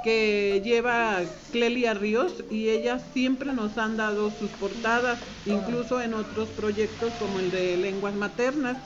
que 0.03 0.61
lleva 0.65 1.21
Clelia 1.53 1.95
Ríos 1.95 2.43
y 2.51 2.71
ellas 2.71 3.03
siempre 3.13 3.53
nos 3.53 3.79
han 3.79 3.97
dado 3.97 4.31
sus 4.31 4.51
portadas, 4.51 5.21
incluso 5.45 6.01
en 6.01 6.15
otros 6.15 6.51
proyectos 6.51 7.13
como 7.15 7.39
el 7.39 7.51
de 7.51 7.77
lenguas 7.77 8.15
maternas. 8.15 8.77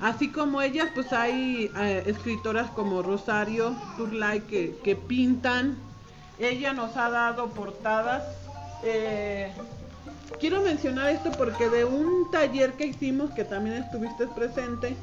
Así 0.00 0.30
como 0.30 0.62
ellas, 0.62 0.88
pues 0.94 1.12
hay 1.12 1.70
eh, 1.76 2.02
escritoras 2.06 2.70
como 2.70 3.02
Rosario 3.02 3.74
Turlay 3.96 4.40
que, 4.40 4.96
pintan. 5.08 5.76
Ella 6.38 6.72
nos 6.72 6.96
ha 6.96 7.10
dado 7.10 7.48
portadas. 7.48 8.22
eh, 8.84 9.52
quiero 10.38 10.62
mencionar 10.62 11.10
esto 11.10 11.30
porque 11.32 11.68
de 11.68 11.84
un 11.84 12.30
taller 12.30 12.74
que 12.74 12.86
hicimos, 12.86 13.30
que 13.30 13.44
también 13.44 13.76
estuviste 13.76 14.26
presente, 14.26 14.96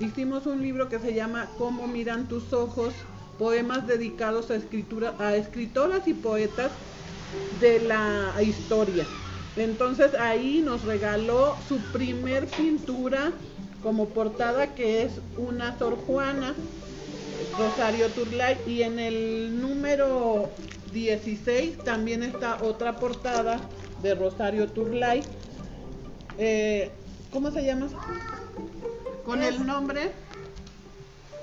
hicimos 0.00 0.46
un 0.46 0.62
libro 0.62 0.88
que 0.88 0.98
se 0.98 1.14
llama 1.14 1.48
Cómo 1.58 1.86
miran 1.86 2.28
tus 2.28 2.52
ojos, 2.52 2.94
poemas 3.38 3.86
dedicados 3.86 4.50
a, 4.50 4.56
escritura, 4.56 5.14
a 5.18 5.34
escritoras 5.36 6.06
y 6.06 6.14
poetas 6.14 6.72
de 7.60 7.80
la 7.80 8.32
historia. 8.42 9.06
Entonces 9.56 10.14
ahí 10.14 10.62
nos 10.64 10.82
regaló 10.82 11.56
su 11.68 11.78
primer 11.92 12.46
pintura 12.46 13.32
como 13.82 14.08
portada 14.08 14.74
que 14.74 15.02
es 15.02 15.12
una 15.36 15.78
Sor 15.78 15.96
Juana, 16.06 16.54
Rosario 17.58 18.08
Turlay, 18.08 18.56
y 18.66 18.82
en 18.82 18.98
el 18.98 19.60
número 19.60 20.48
16 20.92 21.78
también 21.84 22.22
está 22.22 22.62
otra 22.62 22.96
portada 22.96 23.60
de 24.02 24.14
Rosario 24.14 24.68
Turlay. 24.68 25.22
Eh, 26.38 26.90
¿Cómo 27.30 27.50
se 27.50 27.64
llama? 27.64 27.88
Con 29.24 29.42
Es- 29.42 29.54
el 29.54 29.66
nombre 29.66 30.12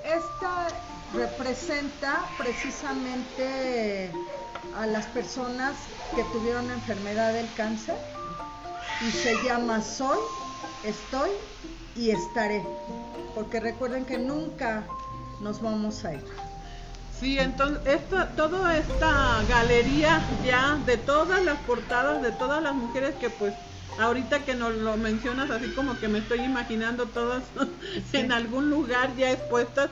Esta 0.03 0.67
representa 1.13 2.29
precisamente 2.37 4.11
a 4.75 4.85
las 4.87 5.05
personas 5.07 5.77
que 6.15 6.23
tuvieron 6.25 6.67
la 6.67 6.73
enfermedad 6.73 7.33
del 7.33 7.53
cáncer 7.53 7.97
y 9.07 9.11
se 9.11 9.35
llama 9.43 9.81
Soy, 9.81 10.19
Estoy 10.83 11.31
y 11.95 12.09
Estaré. 12.11 12.65
Porque 13.35 13.59
recuerden 13.59 14.05
que 14.05 14.17
nunca 14.17 14.87
nos 15.39 15.61
vamos 15.61 16.03
a 16.03 16.13
ir. 16.15 16.23
Sí, 17.19 17.37
entonces 17.37 18.01
toda 18.35 18.77
esta 18.77 19.43
galería 19.47 20.21
ya 20.43 20.77
de 20.85 20.97
todas 20.97 21.43
las 21.43 21.59
portadas 21.59 22.21
de 22.23 22.31
todas 22.31 22.63
las 22.63 22.73
mujeres 22.73 23.15
que 23.15 23.29
pues 23.29 23.53
ahorita 23.99 24.39
que 24.45 24.55
nos 24.55 24.73
lo 24.75 24.97
mencionas 24.97 25.49
así 25.51 25.69
como 25.69 25.99
que 25.99 26.07
me 26.07 26.19
estoy 26.19 26.41
imaginando 26.41 27.05
todas 27.05 27.43
en 28.13 28.31
algún 28.31 28.69
lugar 28.69 29.15
ya 29.15 29.31
expuestas. 29.31 29.89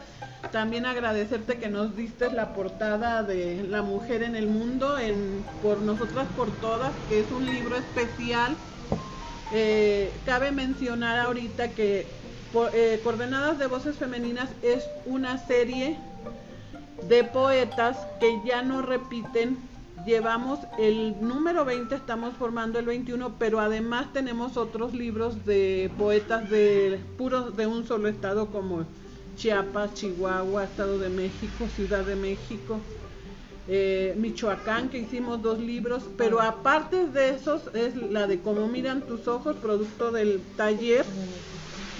También 0.52 0.86
agradecerte 0.86 1.58
que 1.58 1.68
nos 1.68 1.96
diste 1.98 2.32
la 2.32 2.54
portada 2.54 3.24
de 3.24 3.64
La 3.64 3.82
mujer 3.82 4.24
en 4.24 4.36
el 4.36 4.48
mundo 4.48 4.98
en 4.98 5.44
por 5.62 5.82
nosotras 5.82 6.28
por 6.36 6.50
todas, 6.62 6.94
que 7.10 7.20
es 7.20 7.30
un 7.32 7.46
libro 7.46 7.76
especial. 7.76 8.56
Eh, 9.52 10.12
cabe 10.26 10.52
mencionar 10.52 11.20
ahorita 11.20 11.70
que 11.70 12.08
eh, 12.74 13.00
Coordenadas 13.04 13.60
de 13.60 13.68
Voces 13.68 13.98
Femeninas 13.98 14.50
es 14.64 14.88
una 15.06 15.38
serie 15.46 15.98
de 17.08 17.24
poetas 17.24 17.98
que 18.20 18.40
ya 18.46 18.62
no 18.62 18.82
repiten. 18.82 19.69
Llevamos 20.06 20.60
el 20.78 21.16
número 21.20 21.66
20, 21.66 21.94
estamos 21.94 22.34
formando 22.38 22.80
el 22.80 22.86
21, 22.86 23.34
pero 23.38 23.60
además 23.60 24.12
tenemos 24.14 24.56
otros 24.56 24.94
libros 24.94 25.46
de 25.46 25.92
poetas 25.98 26.50
de 26.50 27.00
puros 27.18 27.58
de 27.58 27.68
un 27.68 27.86
solo 27.86 28.08
estado 28.08 28.48
como 28.48 28.86
Chiapas, 29.36 29.94
Chihuahua, 29.96 30.64
Estado 30.64 31.00
de 31.00 31.10
México, 31.10 31.68
Ciudad 31.76 32.06
de 32.06 32.16
México, 32.16 32.80
eh, 33.68 34.16
Michoacán, 34.18 34.90
que 34.90 35.00
hicimos 35.00 35.42
dos 35.42 35.60
libros, 35.60 36.04
pero 36.18 36.42
aparte 36.42 37.08
de 37.08 37.32
esos 37.32 37.64
es 37.74 37.96
la 37.96 38.26
de 38.26 38.40
Cómo 38.40 38.68
miran 38.68 39.02
tus 39.02 39.28
ojos, 39.28 39.58
producto 39.58 40.12
del 40.12 40.42
taller. 40.56 41.06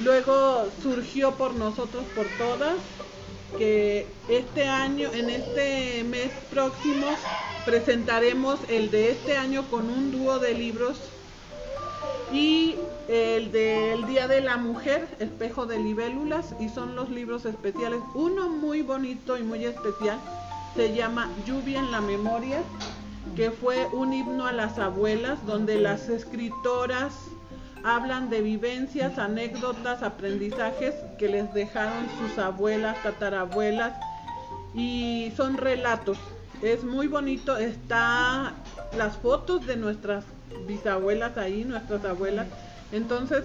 Luego 0.04 0.68
surgió 0.82 1.32
por 1.32 1.54
nosotros, 1.56 2.04
por 2.16 2.26
todas, 2.38 2.76
que 3.58 4.08
este 4.30 4.68
año, 4.68 5.10
en 5.14 5.30
este 5.30 6.04
mes 6.06 6.32
próximo, 6.50 7.08
presentaremos 7.70 8.60
el 8.68 8.90
de 8.90 9.12
este 9.12 9.38
año 9.38 9.64
con 9.70 9.92
un 9.92 10.12
dúo 10.12 10.40
de 10.40 10.56
libros 10.56 10.98
y 12.34 12.74
el 13.08 13.52
del 13.52 14.08
Día 14.08 14.28
de 14.28 14.42
la 14.42 14.58
Mujer, 14.58 15.08
Espejo 15.20 15.68
de 15.68 15.78
Libélulas, 15.78 16.56
y 16.60 16.70
son 16.70 16.96
los 16.96 17.12
libros 17.12 17.46
especiales. 17.46 18.00
Uno 18.16 18.50
muy 18.50 18.82
bonito 18.82 19.38
y 19.38 19.44
muy 19.44 19.66
especial 19.66 20.20
se 20.76 20.96
llama 20.96 21.30
Lluvia 21.46 21.78
en 21.78 21.92
la 21.92 22.02
Memoria, 22.02 22.64
que 23.36 23.52
fue 23.52 23.86
un 23.94 24.14
himno 24.14 24.48
a 24.48 24.52
las 24.52 24.80
abuelas, 24.80 25.46
donde 25.46 25.80
las 25.80 26.10
escritoras 26.10 27.14
hablan 27.84 28.32
de 28.32 28.42
vivencias, 28.42 29.20
anécdotas, 29.20 30.02
aprendizajes 30.02 30.96
que 31.20 31.28
les 31.28 31.54
dejaron 31.54 32.08
sus 32.20 32.40
abuelas, 32.40 32.98
tatarabuelas, 33.04 33.94
y 34.74 35.32
son 35.38 35.56
relatos. 35.58 36.18
Es 36.62 36.84
muy 36.84 37.08
bonito, 37.08 37.56
está 37.56 38.54
las 38.98 39.16
fotos 39.18 39.66
de 39.66 39.78
nuestras 39.78 40.26
bisabuelas 40.68 41.38
ahí, 41.38 41.64
nuestras 41.64 42.04
abuelas. 42.04 42.48
Entonces, 42.92 43.44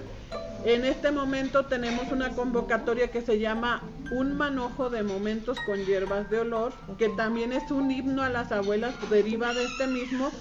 en 0.64 0.84
este 0.84 1.12
momento 1.12 1.66
tenemos 1.66 2.10
una 2.10 2.30
convocatoria 2.30 3.12
que 3.12 3.22
se 3.22 3.38
llama 3.38 3.82
Un 4.10 4.36
manojo 4.36 4.90
de 4.90 5.04
momentos 5.04 5.58
con 5.60 5.84
hierbas 5.84 6.28
de 6.28 6.40
olor, 6.40 6.72
que 6.98 7.08
también 7.10 7.52
es 7.52 7.70
un 7.70 7.90
himno 7.90 8.22
a 8.22 8.30
las 8.30 8.50
abuelas, 8.50 8.94
deriva 9.10 9.54
de 9.54 9.64
este 9.64 9.86
mismo, 9.86 10.32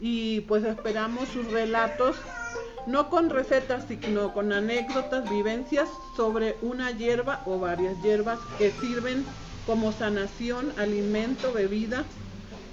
y 0.00 0.40
pues 0.42 0.64
esperamos 0.64 1.28
sus 1.28 1.46
relatos, 1.52 2.16
no 2.88 3.08
con 3.08 3.30
recetas, 3.30 3.84
sino 3.86 4.32
con 4.32 4.52
anécdotas, 4.52 5.30
vivencias 5.30 5.88
sobre 6.16 6.56
una 6.62 6.90
hierba 6.90 7.42
o 7.46 7.60
varias 7.60 8.02
hierbas 8.02 8.40
que 8.58 8.72
sirven 8.72 9.24
como 9.66 9.92
sanación, 9.92 10.72
alimento, 10.78 11.52
bebida, 11.52 12.04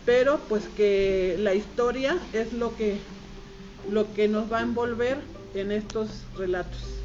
pero 0.06 0.39
pues 0.47 0.63
que 0.76 1.36
la 1.39 1.54
historia 1.54 2.17
es 2.34 2.54
lo 2.54 2.76
que 2.76 2.97
lo 3.89 4.13
que 4.13 4.28
nos 4.28 4.52
va 4.52 4.60
a 4.60 4.63
envolver 4.63 5.17
en 5.54 5.71
estos 5.71 6.10
relatos. 6.38 6.97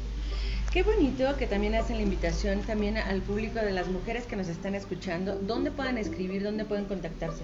Qué 0.71 0.83
bonito 0.83 1.35
que 1.37 1.47
también 1.47 1.75
hacen 1.75 1.97
la 1.97 2.03
invitación 2.03 2.61
también 2.61 2.97
al 2.97 3.21
público 3.21 3.59
de 3.59 3.71
las 3.71 3.87
mujeres 3.87 4.25
que 4.25 4.35
nos 4.35 4.47
están 4.47 4.73
escuchando, 4.73 5.35
dónde 5.35 5.69
pueden 5.69 5.97
escribir, 5.97 6.43
dónde 6.43 6.65
pueden 6.65 6.85
contactarse. 6.85 7.43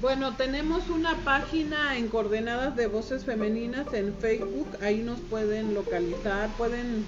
Bueno, 0.00 0.34
tenemos 0.36 0.88
una 0.88 1.14
página 1.18 1.96
en 1.96 2.08
coordenadas 2.08 2.74
de 2.74 2.86
voces 2.86 3.24
femeninas 3.24 3.92
en 3.92 4.14
Facebook, 4.14 4.66
ahí 4.80 5.02
nos 5.02 5.20
pueden 5.20 5.74
localizar, 5.74 6.48
pueden 6.56 7.04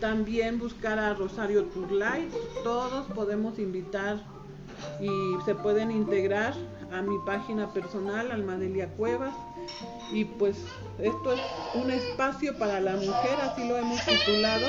también 0.00 0.58
buscar 0.58 0.98
a 0.98 1.14
Rosario 1.14 1.64
Turlay, 1.64 2.28
todos 2.62 3.06
podemos 3.14 3.58
invitar 3.58 4.22
y 5.00 5.08
se 5.44 5.54
pueden 5.54 5.90
integrar 5.90 6.54
a 6.92 7.02
mi 7.02 7.16
página 7.26 7.72
personal, 7.72 8.30
Almadelia 8.30 8.88
Cuevas, 8.88 9.34
y 10.12 10.24
pues 10.24 10.56
esto 10.98 11.32
es 11.32 11.40
un 11.74 11.90
espacio 11.90 12.56
para 12.58 12.80
la 12.80 12.96
mujer, 12.96 13.38
así 13.42 13.66
lo 13.66 13.76
hemos 13.76 14.00
titulado. 14.04 14.66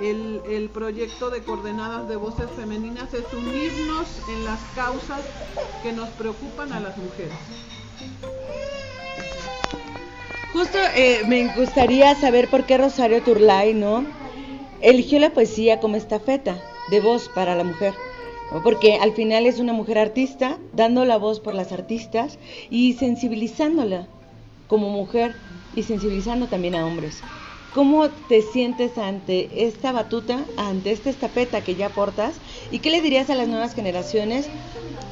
El, 0.00 0.42
el 0.48 0.68
proyecto 0.68 1.30
de 1.30 1.42
coordenadas 1.42 2.06
de 2.06 2.16
voces 2.16 2.50
femeninas 2.54 3.14
es 3.14 3.24
unirnos 3.32 4.06
en 4.28 4.44
las 4.44 4.60
causas 4.74 5.20
que 5.82 5.92
nos 5.92 6.10
preocupan 6.10 6.72
a 6.72 6.80
las 6.80 6.96
mujeres. 6.98 7.32
Justo 10.52 10.78
eh, 10.94 11.22
me 11.26 11.54
gustaría 11.54 12.14
saber 12.14 12.48
por 12.48 12.64
qué 12.64 12.78
Rosario 12.78 13.22
Turlay, 13.22 13.74
¿no? 13.74 14.06
Eligió 14.82 15.18
la 15.18 15.30
poesía 15.30 15.80
como 15.80 15.96
estafeta 15.96 16.62
de 16.90 17.00
voz 17.00 17.28
para 17.34 17.54
la 17.54 17.64
mujer. 17.64 17.94
Porque 18.62 18.94
al 18.96 19.12
final 19.12 19.46
es 19.46 19.58
una 19.58 19.72
mujer 19.72 19.98
artista, 19.98 20.58
dando 20.72 21.04
la 21.04 21.16
voz 21.16 21.40
por 21.40 21.54
las 21.54 21.72
artistas 21.72 22.38
y 22.70 22.92
sensibilizándola 22.92 24.06
como 24.68 24.90
mujer 24.90 25.34
y 25.74 25.82
sensibilizando 25.82 26.48
también 26.48 26.74
a 26.74 26.86
hombres. 26.86 27.22
¿Cómo 27.74 28.08
te 28.08 28.40
sientes 28.40 28.96
ante 28.96 29.66
esta 29.66 29.92
batuta, 29.92 30.46
ante 30.56 30.92
esta 30.92 31.10
estafeta 31.10 31.62
que 31.62 31.74
ya 31.74 31.90
portas? 31.90 32.40
¿Y 32.70 32.78
qué 32.78 32.90
le 32.90 33.02
dirías 33.02 33.28
a 33.28 33.34
las 33.34 33.48
nuevas 33.48 33.74
generaciones 33.74 34.48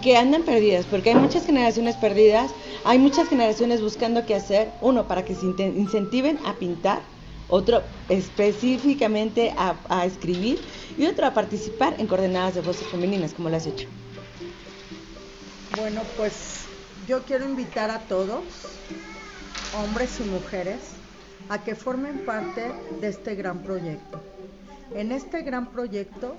que 0.00 0.16
andan 0.16 0.44
perdidas? 0.44 0.87
Porque 0.87 1.11
hay 1.11 1.16
muchas 1.16 1.44
generaciones 1.44 1.96
perdidas, 1.96 2.55
hay 2.85 2.98
muchas 2.98 3.29
generaciones 3.29 3.83
buscando 3.83 4.24
qué 4.24 4.35
hacer. 4.35 4.72
Uno, 4.81 5.07
para 5.09 5.24
que 5.24 5.35
se 5.35 5.44
incentiven 5.44 6.38
a 6.46 6.55
pintar, 6.55 7.03
otro 7.54 7.82
específicamente 8.08 9.54
a, 9.56 10.04
escribir 10.04 10.58
y 10.98 11.06
otro 11.06 11.24
a 11.24 11.32
participar 11.32 11.94
en 11.98 12.08
coordenadas 12.08 12.56
de 12.56 12.62
voces 12.62 12.88
femeninas, 12.88 13.32
como 13.32 13.48
lo 13.48 13.56
has 13.56 13.66
hecho. 13.66 13.86
Bueno, 15.76 16.02
pues 16.16 16.64
yo 17.06 17.22
quiero 17.22 17.44
invitar 17.44 17.92
a 17.92 18.00
todos, 18.00 18.42
hombres 19.78 20.18
y 20.18 20.24
mujeres, 20.24 20.80
a 21.48 21.62
que 21.62 21.76
formen 21.76 22.24
parte 22.24 22.72
de 23.00 23.08
este 23.08 23.36
gran 23.36 23.60
proyecto. 23.62 24.20
En 24.92 25.12
este 25.12 25.42
gran 25.42 25.70
proyecto 25.70 26.34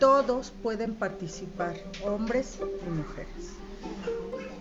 todos 0.00 0.50
pueden 0.62 0.94
participar, 0.94 1.76
hombres 2.06 2.58
y 2.86 2.90
mujeres. 2.90 3.52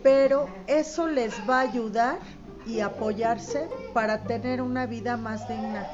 Pero 0.04 0.50
eso 0.68 1.08
les 1.08 1.34
va 1.50 1.60
a 1.60 1.70
ayudar 1.70 2.20
y 2.68 2.82
apoyarse 2.82 3.70
para 3.94 4.24
tener 4.24 4.62
una 4.62 4.86
vida 4.86 5.18
más 5.18 5.48
digna. 5.48 5.88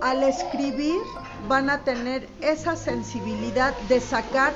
Al 0.00 0.22
escribir 0.22 1.00
van 1.48 1.68
a 1.68 1.80
tener 1.80 2.28
esa 2.40 2.76
sensibilidad 2.76 3.74
de 3.88 4.00
sacar 4.00 4.52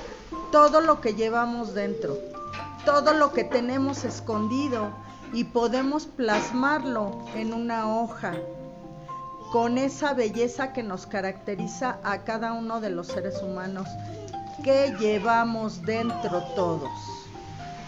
todo 0.51 0.81
lo 0.81 1.01
que 1.01 1.15
llevamos 1.15 1.75
dentro, 1.75 2.17
todo 2.85 3.13
lo 3.13 3.33
que 3.33 3.45
tenemos 3.45 4.05
escondido 4.05 4.91
y 5.33 5.45
podemos 5.45 6.07
plasmarlo 6.07 7.25
en 7.35 7.53
una 7.53 7.95
hoja 8.01 8.35
con 9.53 9.79
esa 9.79 10.15
belleza 10.15 10.73
que 10.73 10.83
nos 10.83 11.07
caracteriza 11.07 11.99
a 12.03 12.25
cada 12.25 12.53
uno 12.53 12.81
de 12.81 12.91
los 12.91 13.09
seres 13.09 13.43
humanos 13.43 13.89
que 14.63 14.95
llevamos 14.99 15.83
dentro 15.83 16.43
todos. 16.55 16.91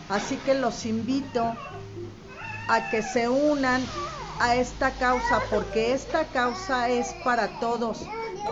Así 0.08 0.36
que 0.38 0.54
los 0.54 0.86
invito 0.86 1.54
a 2.70 2.88
que 2.88 3.02
se 3.02 3.28
unan 3.28 3.84
a 4.38 4.54
esta 4.54 4.92
causa, 4.92 5.42
porque 5.50 5.92
esta 5.92 6.24
causa 6.26 6.88
es 6.88 7.12
para 7.24 7.48
todos, 7.58 7.98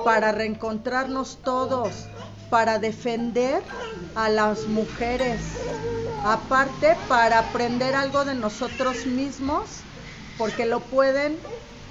para 0.04 0.32
reencontrarnos 0.32 1.38
todos, 1.44 2.08
para 2.50 2.80
defender 2.80 3.62
a 4.16 4.28
las 4.28 4.66
mujeres, 4.66 5.40
aparte 6.24 6.96
para 7.08 7.38
aprender 7.38 7.94
algo 7.94 8.24
de 8.24 8.34
nosotros 8.34 9.06
mismos, 9.06 9.68
porque 10.36 10.66
lo 10.66 10.80
pueden 10.80 11.38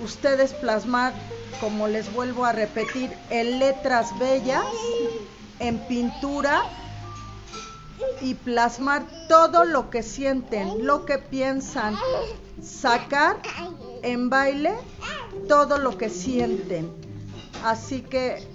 ustedes 0.04 0.54
plasmar, 0.54 1.14
como 1.62 1.88
les 1.88 2.14
vuelvo 2.14 2.46
a 2.46 2.52
repetir, 2.52 3.18
en 3.30 3.58
letras 3.60 4.18
bellas, 4.20 4.66
en 5.60 5.80
pintura 5.88 6.62
y 8.22 8.36
plasmar 8.36 9.06
todo 9.28 9.64
lo 9.64 9.90
que 9.90 10.04
sienten, 10.04 10.86
lo 10.86 11.06
que 11.06 11.18
piensan, 11.18 11.96
sacar 12.62 13.38
en 14.04 14.30
baile 14.30 14.74
todo 15.48 15.78
lo 15.78 15.98
que 15.98 16.10
sienten. 16.10 16.92
Así 17.64 18.02
que 18.02 18.48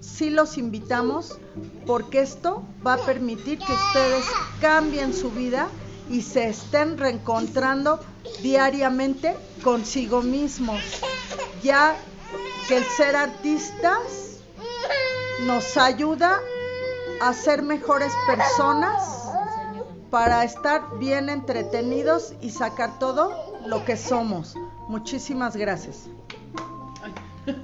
sí 0.00 0.30
los 0.30 0.58
invitamos 0.58 1.38
porque 1.86 2.20
esto 2.20 2.62
va 2.86 2.94
a 2.94 2.98
permitir 2.98 3.58
que 3.58 3.72
ustedes 3.72 4.24
cambien 4.60 5.14
su 5.14 5.30
vida 5.30 5.68
y 6.08 6.22
se 6.22 6.48
estén 6.48 6.98
reencontrando 6.98 8.00
diariamente 8.42 9.36
consigo 9.62 10.22
mismos, 10.22 10.80
ya 11.62 11.96
que 12.68 12.78
el 12.78 12.84
ser 12.84 13.16
artistas 13.16 14.40
nos 15.46 15.76
ayuda 15.76 16.40
a 17.20 17.32
ser 17.32 17.62
mejores 17.62 18.12
personas 18.26 19.30
para 20.10 20.44
estar 20.44 20.98
bien 20.98 21.28
entretenidos 21.28 22.34
y 22.40 22.50
sacar 22.50 22.98
todo 22.98 23.32
lo 23.66 23.84
que 23.84 23.96
somos. 23.96 24.54
Muchísimas 24.88 25.56
gracias. 25.56 26.08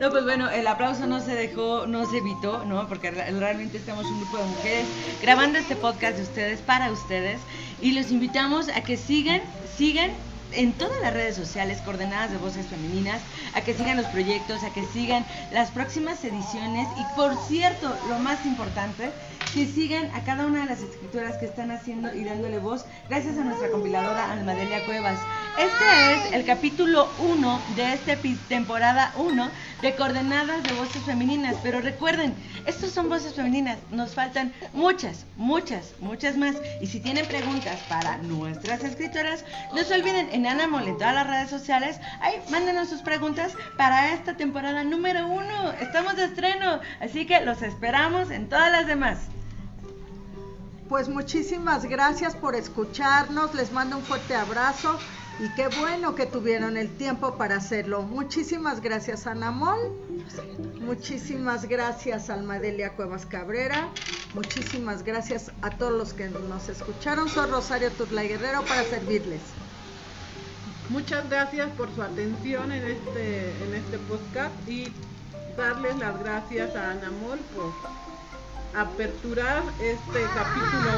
No, 0.00 0.10
pues 0.10 0.22
bueno, 0.24 0.48
el 0.50 0.66
aplauso 0.68 1.06
no 1.06 1.20
se 1.20 1.34
dejó, 1.34 1.86
no 1.88 2.06
se 2.08 2.18
evitó, 2.18 2.64
¿no? 2.64 2.86
Porque 2.88 3.10
re- 3.10 3.30
realmente 3.32 3.76
estamos 3.78 4.06
un 4.06 4.20
grupo 4.20 4.38
de 4.38 4.44
mujeres 4.44 4.86
grabando 5.20 5.58
este 5.58 5.74
podcast 5.74 6.16
de 6.16 6.22
ustedes 6.22 6.60
para 6.60 6.92
ustedes 6.92 7.40
y 7.82 7.90
los 7.92 8.10
invitamos 8.12 8.68
a 8.68 8.82
que 8.82 8.96
sigan, 8.96 9.42
sigan 9.76 10.12
en 10.56 10.72
todas 10.72 11.00
las 11.00 11.12
redes 11.12 11.36
sociales 11.36 11.80
coordenadas 11.82 12.30
de 12.30 12.38
voces 12.38 12.66
femeninas, 12.66 13.20
a 13.54 13.60
que 13.60 13.74
sigan 13.74 13.96
los 13.96 14.06
proyectos, 14.06 14.62
a 14.62 14.72
que 14.72 14.84
sigan 14.86 15.24
las 15.52 15.70
próximas 15.70 16.24
ediciones 16.24 16.88
y 16.96 17.16
por 17.16 17.36
cierto, 17.46 17.94
lo 18.08 18.18
más 18.18 18.44
importante, 18.46 19.10
que 19.52 19.66
sigan 19.66 20.10
a 20.14 20.24
cada 20.24 20.46
una 20.46 20.60
de 20.60 20.66
las 20.66 20.80
escritoras 20.80 21.36
que 21.36 21.46
están 21.46 21.70
haciendo 21.70 22.12
y 22.12 22.24
dándole 22.24 22.58
voz 22.58 22.84
gracias 23.08 23.38
a 23.38 23.44
nuestra 23.44 23.70
compiladora 23.70 24.32
Almadelia 24.32 24.84
Cuevas. 24.84 25.18
Este 25.56 26.14
es 26.14 26.32
el 26.32 26.44
capítulo 26.44 27.08
1 27.20 27.62
de 27.76 27.92
esta 27.92 28.16
temporada 28.48 29.12
1 29.16 29.50
de 29.82 29.94
Coordenadas 29.94 30.64
de 30.64 30.72
Voces 30.72 31.02
Femeninas. 31.04 31.54
Pero 31.62 31.80
recuerden, 31.80 32.34
estos 32.66 32.90
son 32.90 33.08
voces 33.08 33.34
femeninas. 33.34 33.78
Nos 33.92 34.14
faltan 34.14 34.52
muchas, 34.72 35.26
muchas, 35.36 35.92
muchas 36.00 36.36
más. 36.36 36.56
Y 36.80 36.88
si 36.88 36.98
tienen 36.98 37.26
preguntas 37.26 37.78
para 37.88 38.18
nuestras 38.18 38.82
escritoras, 38.82 39.44
no 39.72 39.84
se 39.84 39.94
olviden 39.94 40.28
en 40.32 40.44
Anamol 40.48 40.88
en 40.88 40.98
todas 40.98 41.14
las 41.14 41.28
redes 41.28 41.50
sociales. 41.50 42.00
Ahí, 42.20 42.34
mándenos 42.50 42.88
sus 42.88 43.02
preguntas 43.02 43.52
para 43.78 44.12
esta 44.12 44.36
temporada 44.36 44.82
número 44.82 45.28
1. 45.28 45.72
Estamos 45.80 46.16
de 46.16 46.24
estreno, 46.24 46.80
así 47.00 47.26
que 47.26 47.40
los 47.42 47.62
esperamos 47.62 48.32
en 48.32 48.48
todas 48.48 48.72
las 48.72 48.88
demás. 48.88 49.18
Pues 50.88 51.08
muchísimas 51.08 51.84
gracias 51.84 52.34
por 52.34 52.56
escucharnos, 52.56 53.54
les 53.54 53.70
mando 53.70 53.96
un 53.96 54.02
fuerte 54.02 54.34
abrazo 54.34 54.98
y 55.40 55.48
qué 55.50 55.68
bueno 55.80 56.14
que 56.14 56.26
tuvieron 56.26 56.76
el 56.76 56.88
tiempo 56.96 57.36
para 57.36 57.56
hacerlo. 57.56 58.02
Muchísimas 58.02 58.80
gracias 58.80 59.26
Anamol, 59.26 59.78
muchísimas 60.80 61.68
gracias 61.68 62.30
Almadelia 62.30 62.90
Cuevas 62.92 63.26
Cabrera, 63.26 63.88
muchísimas 64.34 65.02
gracias 65.02 65.50
a 65.62 65.70
todos 65.70 65.92
los 65.92 66.12
que 66.12 66.28
nos 66.28 66.68
escucharon. 66.68 67.28
Soy 67.28 67.50
Rosario 67.50 67.90
Turlay 67.90 68.28
Guerrero 68.28 68.62
para 68.62 68.84
servirles. 68.84 69.40
Muchas 70.90 71.28
gracias 71.28 71.70
por 71.72 71.92
su 71.94 72.02
atención 72.02 72.70
en 72.70 72.84
este, 72.84 73.50
en 73.64 73.74
este 73.74 73.98
podcast 73.98 74.68
y 74.68 74.92
darles 75.56 75.96
las 75.98 76.18
gracias 76.20 76.76
a 76.76 76.90
Anamol 76.90 77.38
por 77.54 77.72
aperturar 78.76 79.62
este 79.80 80.20
capítulo 80.34 80.90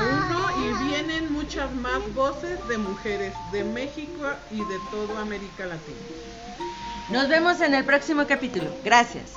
1 0.55 0.65
y 0.65 0.89
vienen 0.89 1.33
muchas 1.33 1.73
más 1.75 2.15
voces 2.15 2.59
de 2.69 2.79
mujeres 2.79 3.35
de 3.53 3.65
México 3.65 4.25
y 4.51 4.59
de 4.59 4.79
toda 4.91 5.21
América 5.21 5.67
Latina. 5.67 5.99
Nos 7.11 7.29
vemos 7.29 7.61
en 7.61 7.75
el 7.75 7.85
próximo 7.85 8.27
capítulo. 8.27 8.71
Gracias. 8.83 9.35